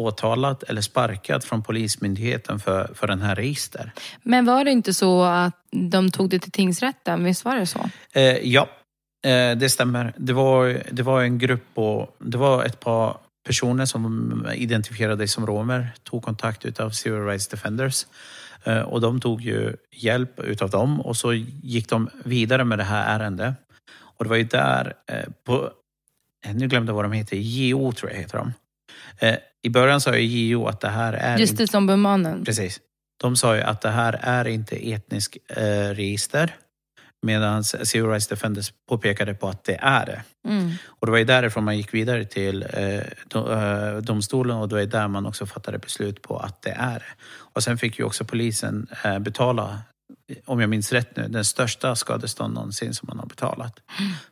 åtalad 0.00 0.64
eller 0.68 0.80
sparkad 0.80 1.44
från 1.44 1.62
Polismyndigheten 1.62 2.60
för, 2.60 2.90
för 2.94 3.06
den 3.06 3.22
här 3.22 3.34
register. 3.34 3.92
Men 4.22 4.44
var 4.44 4.64
det 4.64 4.70
inte 4.70 4.94
så 4.94 5.22
att 5.22 5.54
de 5.70 6.10
tog 6.10 6.30
det 6.30 6.38
till 6.38 6.52
tingsrätten? 6.52 7.24
Visst 7.24 7.44
var 7.44 7.56
det 7.56 7.66
så? 7.66 7.90
Eh, 8.12 8.22
ja, 8.22 8.68
eh, 9.24 9.56
det 9.56 9.70
stämmer. 9.70 10.12
Det 10.16 10.32
var, 10.32 10.82
det 10.90 11.02
var 11.02 11.22
en 11.22 11.38
grupp 11.38 11.66
och 11.74 12.16
det 12.18 12.38
var 12.38 12.64
ett 12.64 12.80
par 12.80 13.16
personer 13.46 13.86
som 13.86 14.46
identifierades 14.54 15.32
som 15.32 15.46
romer, 15.46 15.88
tog 16.02 16.22
kontakt 16.22 16.64
utav 16.64 16.90
Civil 16.90 17.24
Rights 17.24 17.48
Defenders. 17.48 18.06
Eh, 18.64 18.80
och 18.80 19.00
de 19.00 19.20
tog 19.20 19.40
ju 19.40 19.76
hjälp 19.90 20.40
utav 20.40 20.70
dem 20.70 21.00
och 21.00 21.16
så 21.16 21.32
gick 21.62 21.88
de 21.88 22.10
vidare 22.24 22.64
med 22.64 22.78
det 22.78 22.84
här 22.84 23.18
ärendet. 23.18 23.54
Och 24.00 24.24
det 24.24 24.28
var 24.28 24.36
ju 24.36 24.44
där, 24.44 24.94
eh, 25.06 25.30
på, 25.44 25.70
eh, 26.44 26.54
nu 26.54 26.68
glömde 26.68 26.90
jag 26.90 26.94
vad 26.94 27.04
de 27.04 27.12
heter, 27.12 27.36
JO 27.36 27.92
tror 27.92 28.10
jag 28.10 28.18
heter 28.18 28.38
de. 28.38 28.52
Eh, 29.18 29.36
I 29.62 29.70
början 29.70 30.00
sa 30.00 30.16
ju 30.16 30.48
JO 30.48 30.66
att 30.66 30.80
det 30.80 30.88
här 30.88 31.12
är 31.12 31.38
Justitieombudsmannen. 31.38 32.44
Precis. 32.44 32.80
De 33.20 33.36
sa 33.36 33.56
ju 33.56 33.62
att 33.62 33.80
det 33.80 33.90
här 33.90 34.18
är 34.22 34.48
inte 34.48 34.92
etnisk 34.92 35.36
eh, 35.56 35.94
register. 35.94 36.54
Medan 37.22 37.64
Civil 37.64 38.08
Rights 38.08 38.26
Defenders 38.26 38.72
påpekade 38.88 39.34
på 39.34 39.48
att 39.48 39.64
det 39.64 39.78
är 39.82 40.06
det. 40.06 40.22
Mm. 40.48 40.72
Och 40.86 41.06
det 41.06 41.10
var 41.10 41.18
ju 41.18 41.24
därifrån 41.24 41.64
man 41.64 41.76
gick 41.76 41.94
vidare 41.94 42.24
till 42.24 42.66
eh, 42.72 42.98
eh, 43.34 43.96
domstolen 43.96 44.56
och 44.56 44.68
det 44.68 44.74
var 44.74 44.80
ju 44.80 44.86
där 44.86 45.08
man 45.08 45.26
också 45.26 45.46
fattade 45.46 45.78
beslut 45.78 46.22
på 46.22 46.38
att 46.38 46.62
det 46.62 46.70
är 46.70 46.94
det. 46.94 47.12
Och 47.52 47.62
sen 47.62 47.78
fick 47.78 47.98
ju 47.98 48.04
också 48.04 48.24
polisen 48.24 48.86
eh, 49.04 49.18
betala, 49.18 49.78
om 50.44 50.60
jag 50.60 50.70
minns 50.70 50.92
rätt 50.92 51.16
nu, 51.16 51.28
den 51.28 51.44
största 51.44 51.96
skadestånd 51.96 52.54
någonsin 52.54 52.94
som 52.94 53.06
man 53.08 53.18
har 53.18 53.26
betalat. 53.26 53.80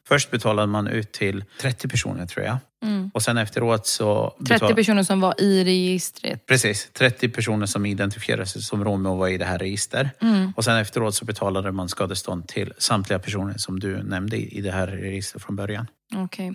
Först 0.09 0.31
betalade 0.31 0.67
man 0.67 0.87
ut 0.87 1.13
till 1.13 1.45
30 1.61 1.89
personer 1.89 2.27
tror 2.27 2.47
jag. 2.47 2.57
Mm. 2.83 3.11
Och 3.15 3.23
sen 3.23 3.39
efteråt 3.39 3.87
så... 3.87 4.35
30 4.49 4.65
betal- 4.65 4.75
personer 4.75 5.03
som 5.03 5.21
var 5.21 5.41
i 5.41 5.65
registret. 5.65 6.47
Precis, 6.47 6.91
30 6.93 7.29
personer 7.29 7.67
som 7.67 7.87
identifierade 7.87 8.47
sig 8.47 8.63
som 8.63 8.85
romer 8.85 9.11
och 9.11 9.19
var 9.19 9.29
i 9.29 9.39
det 9.39 9.45
här 9.45 9.59
register. 9.59 10.11
Mm. 10.21 10.53
Och 10.57 10.65
sen 10.65 10.77
efteråt 10.77 11.15
så 11.15 11.25
betalade 11.25 11.73
man 11.73 11.89
skadestånd 11.89 12.49
till 12.49 12.73
samtliga 12.79 13.19
personer 13.19 13.55
som 13.59 13.81
du 13.81 14.03
nämnde 14.03 14.37
i 14.37 14.61
det 14.61 14.71
här 14.71 14.87
registret 14.87 15.43
från 15.43 15.57
början. 15.57 15.87
Okej. 16.15 16.49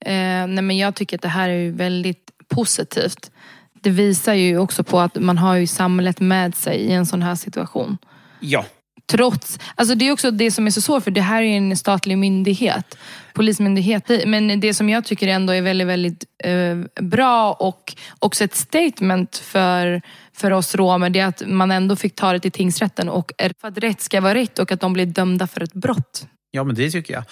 Eh, 0.00 0.46
nej 0.46 0.62
men 0.62 0.78
jag 0.78 0.94
tycker 0.94 1.16
att 1.16 1.22
det 1.22 1.28
här 1.28 1.48
är 1.48 1.70
väldigt 1.70 2.30
positivt. 2.48 3.30
Det 3.72 3.90
visar 3.90 4.34
ju 4.34 4.58
också 4.58 4.84
på 4.84 5.00
att 5.00 5.14
man 5.14 5.38
har 5.38 5.56
ju 5.56 5.66
samhället 5.66 6.20
med 6.20 6.54
sig 6.54 6.76
i 6.76 6.92
en 6.92 7.06
sån 7.06 7.22
här 7.22 7.34
situation. 7.34 7.98
Ja, 8.40 8.64
Trots, 9.10 9.58
alltså 9.74 9.94
det 9.94 10.08
är 10.08 10.12
också 10.12 10.30
det 10.30 10.50
som 10.50 10.66
är 10.66 10.70
så 10.70 10.80
svårt 10.80 11.04
för 11.04 11.10
det 11.10 11.20
här 11.20 11.42
är 11.42 11.56
en 11.56 11.76
statlig 11.76 12.18
myndighet, 12.18 12.98
polismyndighet. 13.32 14.10
Men 14.26 14.60
det 14.60 14.74
som 14.74 14.88
jag 14.88 15.04
tycker 15.04 15.28
ändå 15.28 15.52
är 15.52 15.62
väldigt, 15.62 15.88
väldigt 15.88 16.24
eh, 16.44 16.78
bra 17.02 17.52
och 17.52 17.94
också 18.18 18.44
ett 18.44 18.54
statement 18.54 19.36
för, 19.36 20.02
för 20.32 20.50
oss 20.50 20.74
romer, 20.74 21.10
det 21.10 21.20
är 21.20 21.26
att 21.26 21.42
man 21.46 21.70
ändå 21.70 21.96
fick 21.96 22.14
ta 22.14 22.32
det 22.32 22.40
till 22.40 22.52
tingsrätten 22.52 23.08
och 23.08 23.32
för 23.60 23.68
att 23.68 23.78
rätt 23.78 24.00
ska 24.00 24.20
vara 24.20 24.34
rätt 24.34 24.58
och 24.58 24.72
att 24.72 24.80
de 24.80 24.92
blir 24.92 25.06
dömda 25.06 25.46
för 25.46 25.62
ett 25.62 25.74
brott. 25.74 26.26
ja 26.50 26.64
men 26.64 26.74
det 26.74 26.90
tycker 26.90 27.14
jag. 27.14 27.24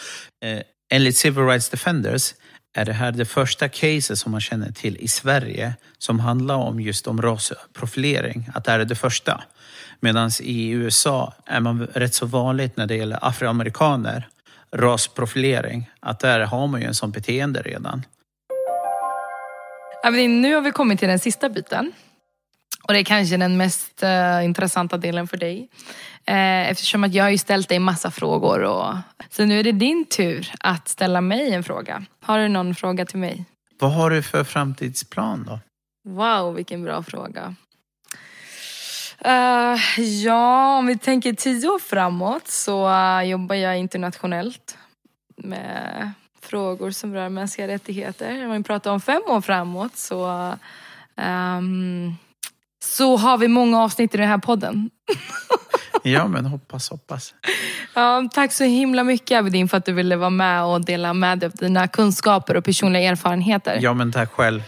Eh, 0.52 0.62
enligt 0.90 1.16
Civil 1.16 1.44
Rights 1.44 1.68
Defenders 1.68 2.34
är 2.74 2.84
det 2.84 2.92
här 2.92 3.12
det 3.12 3.24
första 3.24 3.68
caset 3.68 4.18
som 4.18 4.32
man 4.32 4.40
känner 4.40 4.72
till 4.72 4.96
i 4.96 5.08
Sverige 5.08 5.74
som 5.98 6.20
handlar 6.20 6.54
om 6.54 6.80
just 6.80 7.06
om 7.06 7.22
rasprofilering. 7.22 8.50
Att 8.54 8.64
det 8.64 8.70
här 8.70 8.80
är 8.80 8.84
det 8.84 8.94
första. 8.94 9.42
Medan 10.00 10.30
i 10.40 10.70
USA 10.70 11.34
är 11.46 11.60
man 11.60 11.86
rätt 11.86 12.14
så 12.14 12.26
vanligt 12.26 12.76
när 12.76 12.86
det 12.86 12.96
gäller 12.96 13.18
afroamerikaner, 13.22 14.28
rasprofilering, 14.76 15.90
att 16.00 16.20
där 16.20 16.40
har 16.40 16.66
man 16.66 16.80
ju 16.80 16.86
en 16.86 16.94
sån 16.94 17.10
beteende 17.10 17.62
redan. 17.62 18.02
Evelyn, 20.04 20.42
nu 20.42 20.54
har 20.54 20.60
vi 20.60 20.70
kommit 20.70 20.98
till 20.98 21.08
den 21.08 21.18
sista 21.18 21.48
biten. 21.48 21.92
Och 22.82 22.94
det 22.94 23.00
är 23.00 23.04
kanske 23.04 23.36
den 23.36 23.56
mest 23.56 24.02
eh, 24.02 24.44
intressanta 24.44 24.96
delen 24.96 25.28
för 25.28 25.36
dig. 25.36 25.68
Eh, 26.24 26.70
eftersom 26.70 27.04
att 27.04 27.14
jag 27.14 27.24
har 27.24 27.30
ju 27.30 27.38
ställt 27.38 27.68
dig 27.68 27.78
massa 27.78 28.10
frågor. 28.10 28.62
Och... 28.62 28.94
Så 29.30 29.44
nu 29.44 29.58
är 29.60 29.64
det 29.64 29.72
din 29.72 30.04
tur 30.04 30.52
att 30.60 30.88
ställa 30.88 31.20
mig 31.20 31.54
en 31.54 31.64
fråga. 31.64 32.04
Har 32.20 32.38
du 32.38 32.48
någon 32.48 32.74
fråga 32.74 33.06
till 33.06 33.18
mig? 33.18 33.44
Vad 33.80 33.92
har 33.92 34.10
du 34.10 34.22
för 34.22 34.44
framtidsplan 34.44 35.44
då? 35.44 35.60
Wow, 36.08 36.54
vilken 36.54 36.84
bra 36.84 37.02
fråga. 37.02 37.54
Eh, 39.24 40.00
ja, 40.00 40.78
om 40.78 40.86
vi 40.86 40.98
tänker 40.98 41.32
tio 41.32 41.68
år 41.68 41.78
framåt 41.78 42.48
så 42.48 42.90
eh, 42.90 43.22
jobbar 43.22 43.54
jag 43.54 43.78
internationellt 43.78 44.78
med 45.36 46.12
frågor 46.42 46.90
som 46.90 47.14
rör 47.14 47.28
mänskliga 47.28 47.68
rättigheter. 47.68 48.46
Om 48.46 48.52
vi 48.52 48.62
pratar 48.62 48.90
om 48.90 49.00
fem 49.00 49.22
år 49.28 49.40
framåt 49.40 49.96
så, 49.96 50.52
ehm, 51.16 52.14
så 52.84 53.16
har 53.16 53.38
vi 53.38 53.48
många 53.48 53.82
avsnitt 53.82 54.14
i 54.14 54.18
den 54.18 54.28
här 54.28 54.38
podden. 54.38 54.90
Ja, 56.02 56.26
men 56.26 56.46
hoppas, 56.46 56.90
hoppas. 56.90 57.34
Ja, 57.94 58.28
tack 58.32 58.52
så 58.52 58.64
himla 58.64 59.04
mycket 59.04 59.38
Abedin 59.38 59.68
för 59.68 59.76
att 59.76 59.84
du 59.84 59.92
ville 59.92 60.16
vara 60.16 60.30
med 60.30 60.64
och 60.64 60.84
dela 60.84 61.14
med 61.14 61.38
dig 61.38 61.46
av 61.46 61.52
dina 61.52 61.88
kunskaper 61.88 62.56
och 62.56 62.64
personliga 62.64 63.10
erfarenheter. 63.10 63.78
Ja, 63.82 63.94
men 63.94 64.12
tack 64.12 64.32
själv. 64.32 64.62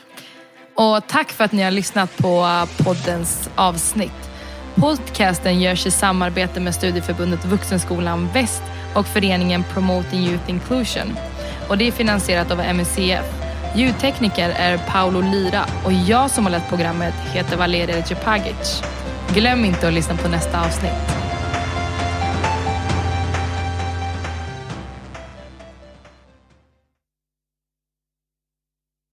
Och 0.75 1.07
tack 1.07 1.33
för 1.33 1.45
att 1.45 1.53
ni 1.53 1.63
har 1.63 1.71
lyssnat 1.71 2.17
på 2.17 2.41
uh, 2.41 2.85
poddens 2.85 3.51
avsnitt. 3.55 4.30
Podcasten 4.75 5.61
görs 5.61 5.87
i 5.87 5.91
samarbete 5.91 6.61
med 6.61 6.75
Studieförbundet 6.75 7.45
Vuxenskolan 7.45 8.29
Väst 8.35 8.63
och 8.95 9.07
föreningen 9.07 9.65
Promoting 9.73 10.21
Youth 10.21 10.51
Inclusion. 10.51 11.17
Och 11.69 11.79
det 11.79 11.89
är 11.89 11.93
finansierat 11.93 12.51
av 12.51 12.59
MUCF. 12.75 13.25
Ljudtekniker 13.75 14.51
är 14.51 14.79
Paolo 14.79 15.21
Lira 15.21 15.65
och 15.85 15.93
jag 15.93 16.31
som 16.31 16.45
har 16.45 16.51
lett 16.51 16.69
programmet 16.69 17.15
heter 17.33 17.57
Valeria 17.57 18.05
Cepagic. 18.05 18.83
Glöm 19.35 19.65
inte 19.65 19.89
att 19.89 19.95
lyssna 19.95 20.17
på 20.17 20.29
nästa 20.29 20.61
avsnitt. 20.61 21.30